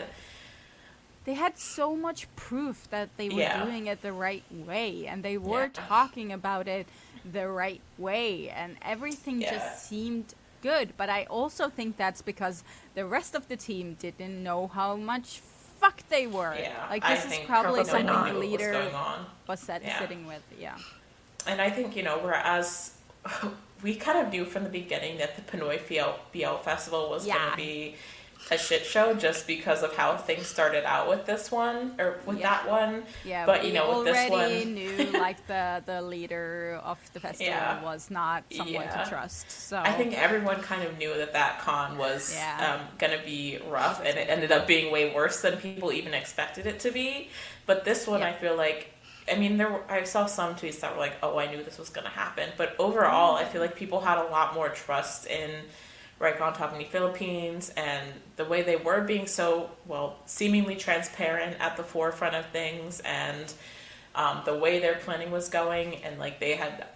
They 1.28 1.34
had 1.34 1.58
so 1.58 1.94
much 1.94 2.26
proof 2.36 2.88
that 2.88 3.10
they 3.18 3.28
were 3.28 3.42
Yeah. 3.42 3.62
doing 3.62 3.86
it 3.86 4.00
the 4.00 4.14
right 4.14 4.44
way, 4.50 5.06
and 5.06 5.22
they 5.22 5.36
were 5.36 5.64
Yeah. 5.64 5.86
talking 5.86 6.32
about 6.32 6.66
it 6.66 6.86
the 7.22 7.46
right 7.48 7.82
way, 7.98 8.48
and 8.48 8.78
everything 8.80 9.42
Yeah. 9.42 9.50
just 9.50 9.86
seemed 9.86 10.32
good. 10.62 10.96
But 10.96 11.10
I 11.10 11.24
also 11.24 11.68
think 11.68 11.98
that's 11.98 12.22
because 12.22 12.64
the 12.94 13.04
rest 13.04 13.34
of 13.34 13.46
the 13.48 13.58
team 13.58 13.98
didn't 14.00 14.42
know 14.42 14.68
how 14.68 14.96
much 14.96 15.40
fuck 15.78 16.02
they 16.08 16.26
were. 16.26 16.56
Yeah, 16.58 16.86
like 16.88 17.04
I 17.04 17.14
this 17.14 17.26
is 17.26 17.30
think 17.30 17.46
probably 17.46 17.84
probably 17.84 18.06
something 18.06 18.32
the 18.32 18.40
leader 18.40 18.90
was 19.46 19.60
set, 19.60 19.82
sitting 19.98 20.26
with. 20.26 20.42
Yeah. 20.58 20.78
And 21.46 21.60
I 21.60 21.68
think, 21.68 21.94
you 21.94 22.04
know, 22.04 22.16
whereas 22.16 22.92
we 23.82 23.96
kind 23.96 24.16
of 24.16 24.32
knew 24.32 24.46
from 24.46 24.64
the 24.64 24.70
beginning 24.70 25.18
that 25.18 25.36
the 25.36 25.42
Pinoy 25.42 25.78
BL, 25.86 26.12
BL 26.32 26.56
Festival 26.56 27.10
was 27.10 27.26
going 27.26 27.50
to 27.50 27.54
be 27.56 27.96
a 28.50 28.56
shit 28.56 28.86
show 28.86 29.14
just 29.14 29.46
because 29.46 29.82
of 29.82 29.94
how 29.96 30.16
things 30.16 30.46
started 30.46 30.84
out 30.84 31.08
with 31.08 31.26
this 31.26 31.50
one, 31.50 31.94
or 31.98 32.18
with 32.24 32.38
Yeah. 32.38 32.48
that 32.48 32.68
one. 32.70 33.02
Yeah, 33.24 33.44
but 33.46 33.64
you 33.66 33.72
know, 33.72 33.98
with 33.98 34.06
this 34.14 34.30
already 34.30 34.64
knew 34.64 34.96
like 35.12 35.46
the 35.46 35.82
the 35.84 36.00
leader 36.00 36.80
of 36.84 36.98
the 37.12 37.20
festival 37.20 37.46
Yeah. 37.52 37.82
was 37.82 38.10
not 38.10 38.44
someone 38.50 38.72
Yeah. 38.84 39.04
to 39.04 39.10
trust. 39.10 39.50
So 39.50 39.76
I 39.78 39.92
think 39.92 40.16
everyone 40.16 40.62
kind 40.62 40.82
of 40.82 40.96
knew 40.98 41.12
that 41.14 41.32
that 41.34 41.60
con 41.60 41.98
was 41.98 42.32
Yeah. 42.34 42.78
um, 42.80 42.88
going 42.98 43.18
to 43.18 43.24
be 43.24 43.58
rough, 43.68 43.98
and 44.00 44.16
it 44.18 44.28
ended 44.30 44.52
up 44.52 44.66
being 44.66 44.90
way 44.92 45.12
worse 45.14 45.40
than 45.42 45.58
people 45.58 45.92
even 45.92 46.14
expected 46.14 46.66
it 46.66 46.80
to 46.80 46.90
be. 46.90 47.30
But 47.66 47.84
this 47.84 48.06
one. 48.06 48.22
I 48.22 48.32
feel 48.32 48.56
like, 48.56 48.94
I 49.30 49.34
mean, 49.34 49.58
there 49.58 49.70
were, 49.70 49.82
I 49.90 50.04
saw 50.04 50.24
some 50.26 50.54
tweets 50.54 50.80
that 50.80 50.92
were 50.94 51.00
like, 51.00 51.16
"Oh, 51.22 51.38
I 51.38 51.50
knew 51.50 51.62
this 51.62 51.76
was 51.78 51.90
going 51.90 52.04
to 52.06 52.10
happen," 52.10 52.50
but 52.56 52.74
overall, 52.78 53.36
I 53.36 53.44
feel 53.44 53.60
like 53.60 53.76
people 53.76 54.00
had 54.00 54.16
a 54.18 54.24
lot 54.30 54.54
more 54.54 54.70
trust 54.70 55.26
in 55.26 55.50
Right 56.18 56.40
on 56.40 56.52
Top 56.52 56.72
of 56.72 56.78
the 56.78 56.84
Philippines 56.84 57.70
and 57.76 58.04
the 58.36 58.44
way 58.44 58.62
they 58.62 58.76
were 58.76 59.02
being 59.02 59.26
so 59.26 59.70
well, 59.86 60.16
seemingly 60.26 60.74
transparent 60.74 61.56
at 61.60 61.76
the 61.76 61.84
forefront 61.84 62.34
of 62.34 62.46
things, 62.46 63.00
and 63.00 63.52
um, 64.14 64.42
the 64.44 64.54
way 64.54 64.80
their 64.80 64.96
planning 64.96 65.30
was 65.30 65.48
going, 65.48 65.96
and 66.02 66.18
like 66.18 66.40
they 66.40 66.56
had 66.56 66.86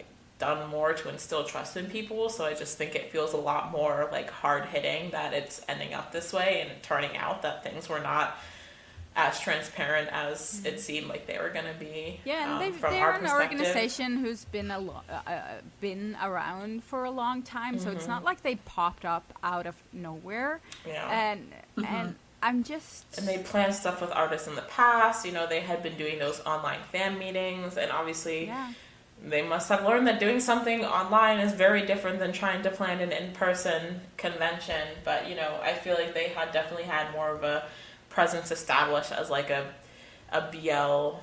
done 0.43 0.69
more 0.71 0.93
to 0.93 1.09
instill 1.09 1.45
trust 1.45 1.77
in 1.77 1.87
people. 1.87 2.29
So 2.29 2.45
I 2.45 2.55
just 2.55 2.77
think 2.77 2.97
it 2.97 3.13
feels 3.13 3.33
a 3.33 3.37
lot 3.37 3.71
more 3.71 4.09
like 4.11 4.29
hard 4.29 4.65
hitting 4.67 5.13
that 5.13 5.33
it's 5.33 5.61
ending 5.69 5.95
up 5.95 6.11
this 6.11 6.33
way 6.33 6.67
and 6.69 6.83
turning 6.83 7.17
out 7.17 7.43
that 7.43 7.63
things 7.63 7.89
were 7.89 8.01
not 8.01 8.37
as 9.15 9.39
transparent 9.41 10.09
as 10.13 10.63
it 10.65 10.81
seemed 10.81 11.07
like 11.09 11.27
they 11.27 11.39
were 11.39 11.51
going 11.51 11.67
to 11.67 11.79
be. 11.79 12.19
Mm-hmm. 12.21 12.29
Yeah, 12.29 12.43
and 12.45 12.53
um, 12.53 12.59
they, 12.61 12.71
from 12.73 12.93
they're 12.93 13.11
an 13.13 13.31
organization 13.31 14.17
who's 14.17 14.45
been 14.47 14.71
a 14.71 14.79
lo- 14.79 15.03
uh, 15.09 15.31
uh, 15.31 15.41
been 15.81 16.17
around 16.23 16.83
for 16.85 17.05
a 17.05 17.11
long 17.11 17.43
time, 17.43 17.79
so 17.79 17.91
it's 17.91 18.05
Mhm. 18.05 18.09
not 18.09 18.25
like 18.25 18.43
they 18.43 18.57
popped 18.57 19.05
up 19.05 19.25
out 19.43 19.67
of 19.67 19.75
nowhere. 19.93 20.61
Yeah. 20.87 21.09
And 21.11 21.53
and 21.87 22.15
I'm 22.43 22.65
just 22.65 23.05
And 23.19 23.29
they 23.29 23.39
planned 23.39 23.75
stuff 23.75 24.01
with 24.01 24.11
artists 24.13 24.49
in 24.49 24.55
the 24.57 24.63
past. 24.63 25.25
You 25.27 25.33
know, 25.33 25.47
they 25.47 25.61
had 25.61 25.83
been 25.83 25.97
doing 25.97 26.19
those 26.19 26.41
online 26.41 26.81
fan 26.91 27.19
meetings, 27.19 27.77
and 27.77 27.93
obviously, 27.93 28.47
yeah. 28.47 28.73
they 29.23 29.43
must 29.43 29.69
have 29.69 29.85
learned 29.85 30.07
that 30.09 30.19
doing 30.19 30.41
something 30.41 30.85
online 30.85 31.39
is 31.39 31.53
very 31.53 31.85
different 31.87 32.19
than 32.19 32.33
trying 32.33 32.63
to 32.63 32.71
plan 32.71 32.99
an 33.01 33.13
in-person 33.13 34.01
convention 34.17 34.89
but 35.05 35.29
you 35.29 35.37
know 35.37 35.61
i 35.63 35.73
feel 35.73 35.95
like 35.95 36.13
they 36.13 36.29
had 36.31 36.51
definitely 36.51 36.83
had 36.83 37.09
more 37.13 37.31
of 37.31 37.45
a 37.45 37.65
presence 38.13 38.51
established 38.51 39.13
as 39.13 39.31
like 39.31 39.51
a 39.51 39.73
a 40.33 40.41
bl 40.53 41.19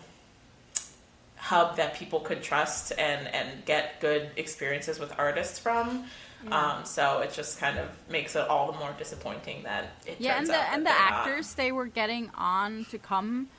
hub 1.38 1.78
that 1.78 1.94
people 1.96 2.20
could 2.20 2.42
trust 2.44 2.92
and 2.98 3.28
and 3.34 3.66
get 3.66 4.00
good 4.02 4.30
experiences 4.36 5.00
with 5.00 5.14
artists 5.18 5.58
from 5.60 6.06
um, 6.52 6.86
so 6.86 7.20
it 7.20 7.34
just 7.34 7.60
kind 7.60 7.78
of 7.78 7.90
makes 8.10 8.34
it 8.34 8.48
all 8.48 8.72
the 8.72 8.78
more 8.78 8.94
disappointing 8.98 9.64
that 9.64 9.86
it 10.06 10.16
yeah, 10.20 10.38
and 10.38 10.48
turns 10.48 10.50
the 10.50 10.56
and 10.74 10.86
the 10.86 10.90
they're 10.90 11.00
not. 11.00 11.28
actors 11.28 11.54
they 11.56 11.72
were 11.74 11.86
getting 11.86 12.32
on 12.36 12.86
to 12.86 12.98
come, 12.98 13.50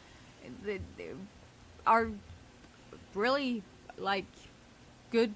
they, 0.65 0.81
they 0.97 1.11
are 1.87 2.09
really 3.15 3.63
like 3.99 4.25
good 5.11 5.35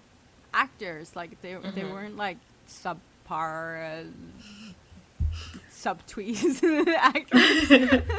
actors. 0.55 1.15
Like 1.15 1.41
they 1.43 1.53
they 1.75 1.83
Mhm. 1.83 1.93
weren't 1.93 2.17
like 2.17 2.39
subpar. 2.67 4.05
Uh, 4.07 4.73
Subtweets 5.85 6.63
actors. 6.97 7.93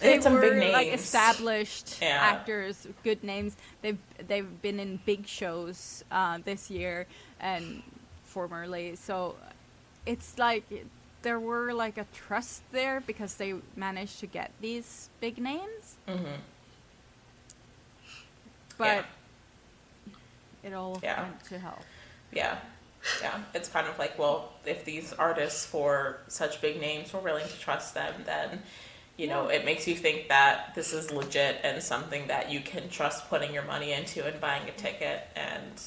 They 0.00 0.20
some 0.20 0.34
were 0.34 0.40
big 0.40 0.72
like 0.72 0.88
established 0.88 1.98
Yeah. 2.02 2.18
actors, 2.20 2.86
good 3.04 3.22
names. 3.22 3.56
They've 3.80 3.98
they've 4.26 4.62
been 4.62 4.80
in 4.80 4.98
big 5.06 5.26
shows 5.26 6.04
uh, 6.10 6.38
this 6.44 6.70
year 6.70 7.06
and 7.40 7.82
formerly. 8.24 8.96
So 8.96 9.36
it's 10.04 10.36
like 10.38 10.64
there 11.22 11.38
were 11.38 11.72
like 11.72 11.96
a 11.96 12.06
trust 12.12 12.62
there 12.72 13.00
because 13.06 13.34
they 13.36 13.54
managed 13.76 14.20
to 14.20 14.26
get 14.26 14.50
these 14.60 15.08
big 15.20 15.38
names, 15.38 15.96
Mhm. 16.08 16.38
but 18.76 19.04
it 20.62 20.72
all 20.72 20.98
Yeah. 21.02 21.22
went 21.22 21.44
to 21.44 21.58
hell. 21.58 21.78
Yeah. 22.32 22.58
Yeah. 23.20 23.40
It's 23.54 23.68
kind 23.68 23.86
of 23.86 23.98
like, 23.98 24.18
well, 24.18 24.52
if 24.64 24.84
these 24.84 25.12
artists 25.12 25.66
for 25.66 26.18
such 26.28 26.60
big 26.60 26.80
names 26.80 27.12
were 27.12 27.20
willing 27.20 27.46
to 27.46 27.58
trust 27.58 27.94
them, 27.94 28.14
then, 28.24 28.62
you 29.16 29.26
know, 29.26 29.48
it 29.48 29.64
makes 29.64 29.86
you 29.86 29.94
think 29.94 30.28
that 30.28 30.74
this 30.74 30.92
is 30.92 31.10
legit 31.10 31.60
and 31.62 31.82
something 31.82 32.28
that 32.28 32.50
you 32.50 32.60
can 32.60 32.88
trust 32.88 33.28
putting 33.28 33.52
your 33.52 33.64
money 33.64 33.92
into 33.92 34.26
and 34.26 34.40
buying 34.40 34.68
a 34.68 34.72
ticket. 34.72 35.20
And 35.36 35.80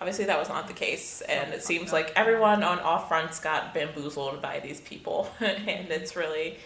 obviously 0.00 0.24
that 0.26 0.38
was 0.38 0.48
not 0.48 0.66
the 0.66 0.72
case, 0.72 1.20
and 1.22 1.52
it 1.52 1.62
seems 1.62 1.92
like 1.92 2.12
everyone 2.16 2.62
on 2.62 2.78
all 2.80 2.98
fronts 2.98 3.40
got 3.40 3.74
bamboozled 3.74 4.40
by 4.40 4.60
these 4.60 4.80
people, 4.80 5.30
and 5.40 5.90
it's 5.90 6.16
really 6.16 6.58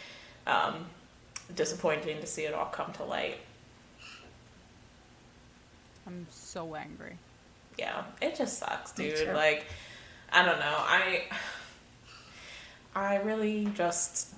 um, 0.46 0.86
disappointing 1.54 2.20
to 2.20 2.26
see 2.26 2.42
it 2.42 2.54
all 2.54 2.66
come 2.66 2.92
to 2.94 3.04
light. 3.04 3.38
I'm 6.06 6.26
so 6.30 6.74
angry. 6.74 7.16
Yeah, 7.78 8.04
it 8.20 8.36
just 8.36 8.58
sucks, 8.58 8.92
dude. 8.92 9.28
Like, 9.34 9.66
I 10.32 10.44
don't 10.44 10.58
know. 10.58 10.74
I 10.76 11.24
I 12.94 13.16
really 13.16 13.66
just 13.74 14.28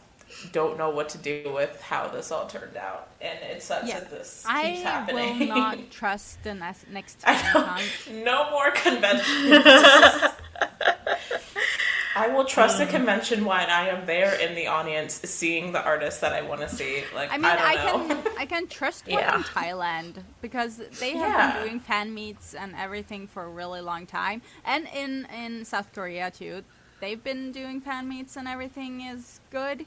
don't 0.53 0.77
know 0.79 0.91
what 0.91 1.09
to 1.11 1.19
do 1.19 1.53
with 1.55 1.81
how 1.81 2.09
this 2.09 2.31
all 2.33 2.47
turned 2.47 2.77
out, 2.77 3.09
and 3.21 3.39
it 3.43 3.63
sucks 3.63 3.89
Yeah, 3.89 4.01
that 4.01 4.11
this 4.11 4.45
I 4.49 4.71
keeps 4.71 4.83
happening. 4.83 5.25
I 5.35 5.39
will 5.39 5.47
not 5.47 5.91
trust 5.91 6.43
the 6.43 6.55
next 6.55 6.89
next 6.91 7.25
know. 7.27 7.79
No 8.13 8.51
more 8.51 8.71
conventions. 8.73 9.65
I 12.17 12.29
will 12.29 12.45
trust 12.45 12.81
a 12.81 12.85
hmm. 12.85 12.91
convention 12.93 13.45
when 13.45 13.71
I 13.71 13.89
am 13.89 14.07
there 14.07 14.35
in 14.35 14.55
the 14.55 14.67
audience, 14.69 15.15
seeing 15.25 15.73
the 15.73 15.83
artists 15.83 16.21
that 16.21 16.33
I 16.33 16.43
want 16.43 16.61
to 16.61 16.69
see. 16.69 17.05
Like 17.15 17.31
I 17.33 17.39
mean, 17.39 17.47
I, 17.47 17.73
I, 17.73 17.75
don't 17.77 18.09
know. 18.09 18.15
can 18.23 18.27
I 18.37 18.47
can 18.47 18.69
trust 18.69 19.09
one 19.09 19.19
Yeah. 19.21 19.37
in 19.37 19.45
Thailand 19.45 20.25
because 20.41 20.81
they 20.99 21.17
have 21.17 21.35
Yeah. 21.35 21.53
been 21.53 21.63
doing 21.63 21.81
fan 21.81 22.15
meets 22.15 22.55
and 22.55 22.75
everything 22.77 23.27
for 23.27 23.45
a 23.45 23.49
really 23.51 23.81
long 23.81 24.07
time, 24.07 24.43
and 24.65 24.87
in 24.95 25.27
in 25.27 25.65
South 25.65 25.93
Korea 25.93 26.31
too. 26.31 26.65
They've 27.01 27.23
been 27.23 27.53
doing 27.53 27.81
fan 27.81 28.09
meets 28.09 28.37
and 28.37 28.49
everything 28.49 29.03
is 29.03 29.41
good, 29.51 29.85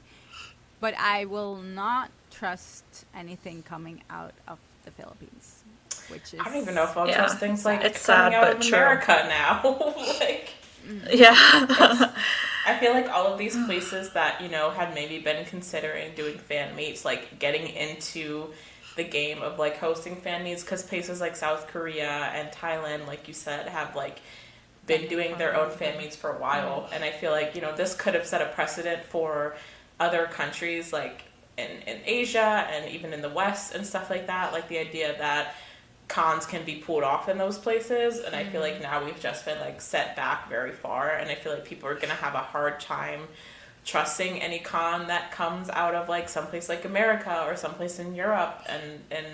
but 0.80 0.94
I 0.98 1.24
will 1.24 1.56
not 1.56 2.12
trust 2.30 3.06
anything 3.14 3.62
coming 3.62 4.02
out 4.10 4.34
of 4.46 4.58
the 4.84 4.90
Philippines, 4.92 5.64
which 6.06 6.34
is 6.34 6.40
I 6.40 6.44
don't 6.44 6.62
even 6.62 6.74
know 6.74 6.84
if 6.84 6.96
I'll 6.96 7.08
Yeah. 7.08 7.16
trust 7.16 7.38
things 7.38 7.64
like 7.64 7.82
It's 7.82 8.04
coming 8.06 8.32
sad, 8.32 8.34
out 8.34 8.46
but 8.46 8.56
of 8.58 8.60
true. 8.60 8.78
America 8.78 9.24
now. 9.28 9.62
like 10.20 10.57
Yeah. 11.10 11.34
I 12.66 12.76
feel 12.78 12.92
like 12.92 13.08
all 13.08 13.26
of 13.26 13.38
these 13.38 13.56
places 13.66 14.10
that, 14.10 14.40
you 14.40 14.48
know, 14.48 14.70
had 14.70 14.94
maybe 14.94 15.18
been 15.18 15.44
considering 15.46 16.14
doing 16.14 16.38
fan 16.38 16.74
meets, 16.76 17.04
like 17.04 17.38
getting 17.38 17.68
into 17.68 18.48
the 18.96 19.04
game 19.04 19.42
of 19.42 19.58
like 19.58 19.78
hosting 19.78 20.16
fan 20.16 20.44
meets, 20.44 20.62
because 20.62 20.82
places 20.82 21.20
like 21.20 21.36
South 21.36 21.68
Korea 21.68 22.30
and 22.34 22.50
Thailand, 22.50 23.06
like 23.06 23.28
you 23.28 23.34
said, 23.34 23.68
have 23.68 23.94
like 23.94 24.20
been 24.86 25.08
doing 25.08 25.36
their 25.38 25.54
own 25.56 25.70
fan 25.70 25.98
meets 25.98 26.16
for 26.16 26.30
a 26.30 26.38
while. 26.38 26.82
Mm-hmm. 26.82 26.94
And 26.94 27.04
I 27.04 27.10
feel 27.10 27.30
like, 27.30 27.54
you 27.54 27.60
know, 27.60 27.74
this 27.74 27.94
could 27.94 28.14
have 28.14 28.26
set 28.26 28.42
a 28.42 28.46
precedent 28.46 29.04
for 29.04 29.54
other 30.00 30.26
countries 30.26 30.92
like 30.92 31.24
in, 31.56 31.70
in 31.86 32.00
Asia 32.04 32.66
and 32.70 32.90
even 32.90 33.12
in 33.12 33.20
the 33.20 33.28
West 33.28 33.74
and 33.74 33.86
stuff 33.86 34.10
like 34.10 34.26
that. 34.26 34.52
Like 34.52 34.68
the 34.68 34.78
idea 34.78 35.16
that 35.18 35.54
cons 36.08 36.46
can 36.46 36.64
be 36.64 36.76
pulled 36.76 37.04
off 37.04 37.28
in 37.28 37.38
those 37.38 37.58
places 37.58 38.20
and 38.20 38.34
i 38.34 38.42
feel 38.44 38.60
like 38.60 38.74
mm-hmm. 38.74 38.82
now 38.84 39.04
we've 39.04 39.20
just 39.20 39.44
been 39.44 39.58
like 39.60 39.80
set 39.80 40.16
back 40.16 40.48
very 40.48 40.72
far 40.72 41.10
and 41.10 41.30
i 41.30 41.34
feel 41.34 41.52
like 41.52 41.64
people 41.64 41.88
are 41.88 41.94
going 41.94 42.08
to 42.08 42.14
have 42.14 42.34
a 42.34 42.38
hard 42.38 42.80
time 42.80 43.20
trusting 43.84 44.40
any 44.42 44.58
con 44.58 45.06
that 45.06 45.30
comes 45.30 45.68
out 45.70 45.94
of 45.94 46.08
like 46.08 46.28
someplace 46.28 46.68
like 46.68 46.84
america 46.84 47.44
or 47.46 47.56
someplace 47.56 47.98
in 47.98 48.14
europe 48.14 48.62
and 48.68 49.00
and 49.10 49.26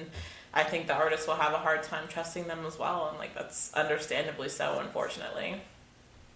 i 0.53 0.63
think 0.63 0.87
the 0.87 0.95
artists 0.95 1.27
will 1.27 1.35
have 1.35 1.53
a 1.53 1.59
hard 1.59 1.83
time 1.83 2.05
trusting 2.09 2.47
them 2.49 2.65
as 2.67 2.79
well 2.79 3.09
and 3.09 3.19
like 3.19 3.35
that's 3.35 3.73
understandably 3.75 4.49
so 4.49 4.79
unfortunately. 4.81 5.61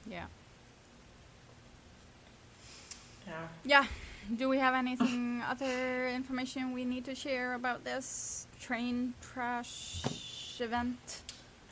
Yeah. 0.09 0.24
Yeah. 3.26 3.49
Yeah. 3.64 3.86
Do 4.36 4.49
we 4.49 4.59
have 4.59 4.74
anything 4.74 5.43
other 5.49 6.09
information 6.09 6.72
we 6.72 6.84
need 6.84 7.05
to 7.07 7.14
share 7.14 7.55
about 7.55 7.84
this 7.84 8.47
train 8.61 9.15
crash 9.23 10.61
event? 10.61 11.23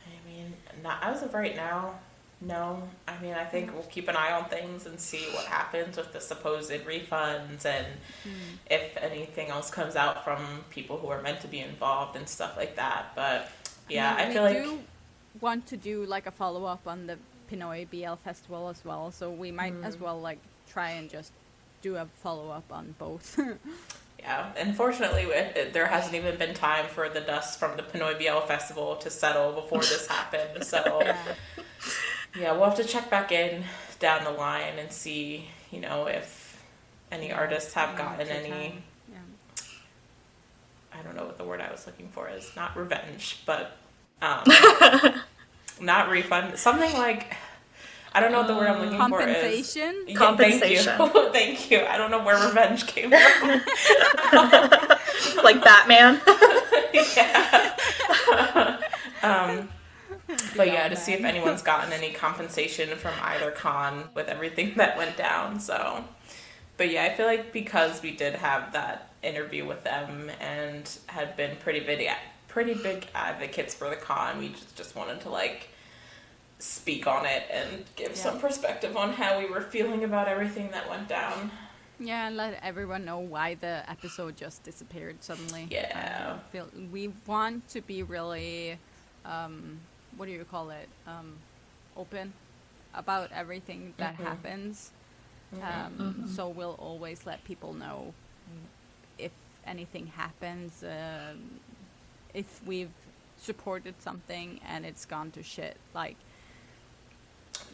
I 0.07 0.28
mean, 0.28 0.55
not 0.82 1.03
as 1.03 1.22
of 1.22 1.34
right 1.34 1.57
now. 1.57 1.95
No, 2.41 2.82
I 3.09 3.18
mean, 3.22 3.32
I 3.32 3.45
think 3.45 3.72
we'll 3.72 3.84
keep 3.84 4.09
an 4.09 4.16
eye 4.16 4.32
on 4.32 4.45
things 4.51 4.84
and 4.84 5.01
see 5.01 5.24
what 5.32 5.47
happens 5.47 5.97
with 5.97 6.12
the 6.12 6.20
supposed 6.20 6.70
refunds 6.70 7.64
and 7.64 7.87
hmm. 8.22 8.57
if 8.70 8.95
anything 8.99 9.49
else 9.49 9.70
comes 9.70 9.97
out 9.97 10.22
from 10.22 10.64
people 10.68 10.99
who 10.99 11.09
are 11.09 11.22
meant 11.22 11.41
to 11.41 11.49
be 11.49 11.61
involved 11.61 12.14
and 12.14 12.28
stuff 12.28 12.55
like 12.57 12.76
that. 12.76 13.12
But 13.14 13.51
yeah, 13.89 14.14
I, 14.14 14.24
mean, 14.24 14.32
feel 14.34 14.43
like. 14.43 14.57
we 14.59 14.62
do 14.64 14.78
want 15.41 15.66
to 15.68 15.78
do 15.78 16.05
like 16.05 16.26
a 16.26 16.30
follow 16.30 16.66
up 16.66 16.87
on 16.87 17.07
the 17.07 17.18
Pinoy 17.51 17.89
BL 17.89 18.16
festival 18.22 18.68
as 18.68 18.84
well, 18.84 19.11
so 19.11 19.30
we 19.30 19.51
might 19.51 19.74
as 19.82 19.97
mm. 19.97 20.01
well 20.01 20.20
like 20.20 20.39
try 20.68 20.91
and 20.91 21.09
just 21.09 21.32
do 21.80 21.97
a 21.97 22.07
follow 22.22 22.51
up 22.51 22.70
on 22.70 22.95
both. 22.99 23.39
yeah. 24.18 24.52
Unfortunately, 24.56 25.22
it, 25.22 25.72
there 25.72 25.86
hasn't 25.86 26.14
even 26.14 26.36
been 26.36 26.54
time 26.54 26.86
for 26.86 27.08
the 27.08 27.20
dust 27.20 27.58
from 27.58 27.76
the 27.76 27.82
Pinoy 27.82 28.18
BL 28.18 28.46
festival 28.46 28.96
to 28.96 29.10
settle 29.10 29.52
before 29.52 29.80
this 29.80 30.06
happened. 30.10 30.64
So 30.64 31.00
yeah. 31.02 31.16
yeah, 32.38 32.52
we'll 32.52 32.64
have 32.64 32.76
to 32.76 32.84
check 32.84 33.10
back 33.10 33.32
in 33.32 33.64
down 33.98 34.24
the 34.24 34.30
line 34.30 34.78
and 34.78 34.90
see, 34.92 35.46
you 35.70 35.80
know, 35.80 36.06
if 36.06 36.62
any 37.12 37.32
artists 37.32 37.74
have 37.74 37.90
Yeah, 37.90 37.98
gotten 37.98 38.28
any. 38.28 38.82
Yeah. 39.10 39.18
I 40.92 41.02
don't 41.02 41.16
know 41.16 41.24
what 41.24 41.38
the 41.38 41.44
word 41.44 41.60
I 41.60 41.70
was 41.70 41.86
looking 41.86 42.08
for 42.08 42.28
is. 42.28 42.50
Not 42.56 42.76
revenge, 42.76 43.42
but 43.46 43.76
um, 44.22 44.44
not 45.80 46.10
refund. 46.10 46.58
Something 46.58 46.92
like 46.94 47.36
I 48.16 48.20
don't 48.20 48.32
know 48.32 48.38
what 48.38 48.46
the 48.46 48.54
word 48.54 48.68
I'm 48.68 48.80
looking 48.80 48.96
for 49.10 49.20
is. 49.20 49.36
Compensation. 49.36 50.04
Yeah, 50.08 50.14
Compensation. 50.14 50.96
Thank 50.96 51.14
you. 51.14 51.28
thank 51.32 51.70
you. 51.70 51.80
I 51.80 51.98
don't 51.98 52.10
know 52.10 52.24
where 52.24 52.42
revenge 52.48 52.86
came 52.86 53.10
from. 53.10 53.48
like 55.44 55.62
Batman. 55.62 56.22
yeah. 56.94 58.80
um, 59.22 59.68
but 60.56 60.68
yeah, 60.68 60.88
to 60.88 60.96
see 60.96 61.12
if 61.12 61.24
anyone's 61.24 61.60
gotten 61.60 61.92
any 61.92 62.10
compensation 62.10 62.96
from 62.96 63.12
either 63.20 63.50
con 63.50 64.04
with 64.14 64.28
everything 64.28 64.72
that 64.76 64.96
went 64.96 65.18
down. 65.18 65.60
So, 65.60 66.02
but 66.78 66.90
yeah, 66.90 67.04
I 67.04 67.14
feel 67.14 67.26
like 67.26 67.52
because 67.52 68.00
we 68.00 68.12
did 68.12 68.36
have 68.36 68.72
that 68.72 69.10
interview 69.22 69.66
with 69.66 69.84
them 69.84 70.30
and 70.40 70.90
had 71.08 71.36
been 71.36 71.56
pretty 71.56 71.80
big, 71.80 72.08
pretty 72.48 72.72
big 72.72 73.08
advocates 73.14 73.74
for 73.74 73.90
the 73.90 73.96
con, 73.96 74.38
we 74.38 74.48
just, 74.48 74.74
just 74.74 74.96
wanted 74.96 75.20
to 75.20 75.28
like 75.28 75.68
speak 76.59 77.07
on 77.07 77.26
it 77.26 77.44
and 77.50 77.84
give 77.96 78.16
some 78.16 78.38
perspective 78.38 78.96
on 78.96 79.12
how 79.12 79.38
we 79.38 79.46
were 79.46 79.61
feeling 79.61 80.04
about 80.04 80.28
everything 80.28 80.70
that 80.70 80.88
went 80.88 81.09
down. 81.09 81.50
Yeah, 81.98 82.26
and 82.26 82.36
let 82.36 82.61
everyone 82.62 83.04
know 83.04 83.18
why 83.18 83.54
the 83.54 83.88
episode 83.90 84.36
just 84.36 84.62
disappeared 84.62 85.22
suddenly. 85.22 85.66
Yeah. 85.70 86.36
I 86.36 86.50
feel 86.50 86.68
we 86.92 87.12
want 87.26 87.68
to 87.70 87.80
be 87.80 88.02
really, 88.02 88.78
um, 89.24 89.80
what 90.16 90.26
do 90.26 90.32
you 90.32 90.44
call 90.44 90.70
it? 90.70 90.88
Um, 91.07 91.34
open 91.96 92.32
about 92.94 93.32
everything 93.32 93.94
that 93.96 94.14
happens. 94.14 94.90
Um, 95.62 96.28
So 96.28 96.48
we'll 96.48 96.76
always 96.78 97.24
let 97.24 97.42
people 97.44 97.72
know 97.72 98.12
if 99.18 99.32
anything 99.66 100.07
happens, 100.07 100.84
um, 100.84 101.61
if 102.34 102.61
we've 102.66 102.90
supported 103.38 103.94
something 104.02 104.61
and 104.66 104.84
it's 104.84 105.04
gone 105.04 105.30
to 105.30 105.42
shit. 105.42 105.76
Like, 105.94 106.16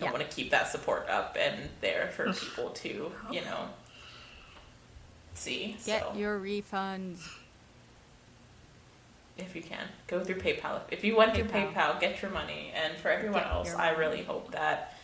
I 0.03 0.07
Yeah. 0.07 0.13
want 0.13 0.29
to 0.29 0.35
keep 0.37 0.51
that 0.51 0.69
support 0.69 1.09
up 1.09 1.37
and 1.41 1.69
there 1.81 2.11
for 2.15 2.33
people 2.33 2.71
to, 2.71 2.89
you 2.89 3.13
oh. 3.31 3.33
know, 3.45 3.69
see. 5.35 5.77
get 5.87 6.03
so 6.03 6.13
your 6.17 6.39
refunds. 6.39 7.19
if 9.39 9.57
you 9.57 9.63
can, 9.63 9.87
go 10.07 10.23
through 10.23 10.37
PayPal. 10.37 10.81
If 10.91 11.05
you 11.05 11.17
went 11.17 11.35
through 11.35 11.45
PayPal. 11.45 11.99
Get 12.01 12.21
your 12.23 12.31
money. 12.31 12.73
And 12.75 12.97
for 12.99 13.09
everyone 13.09 13.43
Get 13.43 13.51
else, 13.51 13.75
I 13.75 13.91
really 13.91 14.23
hope 14.23 14.53
that 14.53 14.95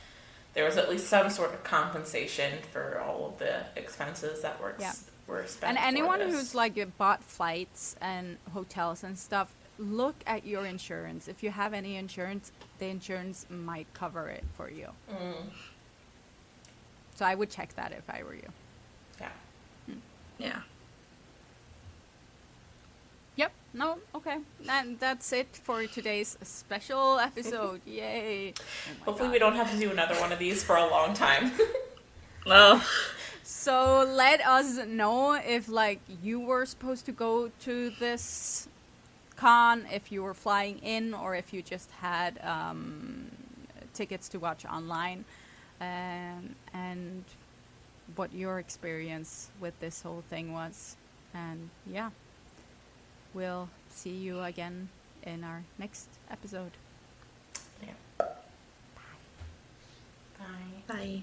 there 0.55 0.65
was 0.65 0.77
at 0.77 0.89
least 0.91 1.07
some 1.09 1.31
sort 1.31 1.55
of 1.55 1.65
compensation 1.65 2.59
for 2.73 3.01
all 3.01 3.27
of 3.29 3.39
the 3.39 3.65
expenses 3.77 4.43
that 4.43 4.61
were 4.61 4.75
Yeah. 4.79 4.93
were 5.27 5.47
spent. 5.47 5.77
And 5.77 5.87
anyone 5.87 6.21
who's 6.21 6.55
like 6.55 6.97
bought 6.99 7.23
flights 7.23 7.97
and 8.01 8.39
hotels 8.53 9.03
and 9.03 9.19
stuff, 9.19 9.51
look 9.79 10.17
at 10.27 10.45
your 10.47 10.67
insurance. 10.67 11.29
If 11.29 11.43
you 11.43 11.51
have 11.51 11.73
any 11.75 11.97
insurance, 11.97 12.53
the 12.79 12.87
insurance 12.87 13.47
might 13.51 13.87
cover 13.95 14.29
it 14.29 14.45
for 14.57 14.71
you. 14.71 14.89
Mm, 15.11 15.35
So 17.15 17.25
I 17.25 17.35
would 17.35 17.51
check 17.51 17.75
that 17.77 17.93
if 17.93 18.09
I 18.09 18.23
were 18.23 18.35
you. 18.35 18.49
yeah. 19.21 19.29
yeah. 20.39 20.61
Yep. 23.37 23.53
No. 23.75 23.99
Okay. 24.15 24.39
And 24.69 24.99
that's 24.99 25.33
it 25.33 25.61
for 25.63 25.87
today's 25.87 26.37
special 26.43 27.19
episode. 27.21 27.81
Yay! 27.87 28.53
Oh 28.59 29.05
Hopefully, 29.07 29.29
God. 29.29 29.33
we 29.33 29.39
don't 29.39 29.55
have 29.57 29.71
to 29.71 29.79
do 29.79 29.91
another 29.91 30.17
one 30.17 30.33
of 30.33 30.39
these 30.41 30.63
for 30.65 30.77
a 30.77 30.87
long 30.89 31.15
time. 31.15 31.53
Oh. 32.51 32.83
So 33.43 34.11
let 34.17 34.41
us 34.47 34.79
know 34.87 35.35
if 35.35 35.69
like 35.69 36.01
you 36.23 36.41
were 36.41 36.65
supposed 36.65 37.05
to 37.07 37.13
go 37.13 37.51
to 37.65 37.91
this 38.01 38.69
con, 39.39 39.87
if 39.93 40.11
you 40.11 40.23
were 40.23 40.35
flying 40.35 40.79
in, 40.79 41.15
or 41.15 41.35
if 41.35 41.53
you 41.53 41.63
just 41.63 41.91
had 41.93 42.41
um, 42.43 43.31
tickets 43.95 44.29
to 44.31 44.39
watch 44.39 44.67
online, 44.67 45.25
um, 45.81 46.55
and 46.75 47.25
what 48.17 48.33
your 48.33 48.59
experience 48.59 49.51
with 49.61 49.79
this 49.81 50.03
whole 50.03 50.25
thing 50.29 50.53
was. 50.53 50.97
And 51.35 51.71
yeah, 51.87 52.11
we'll 53.33 53.69
see 53.91 54.11
you 54.11 54.43
again 54.43 54.89
in 55.23 55.45
our 55.45 55.63
next 55.79 56.09
episode. 56.31 56.73
yeah. 57.83 58.27
Bye. 60.89 61.23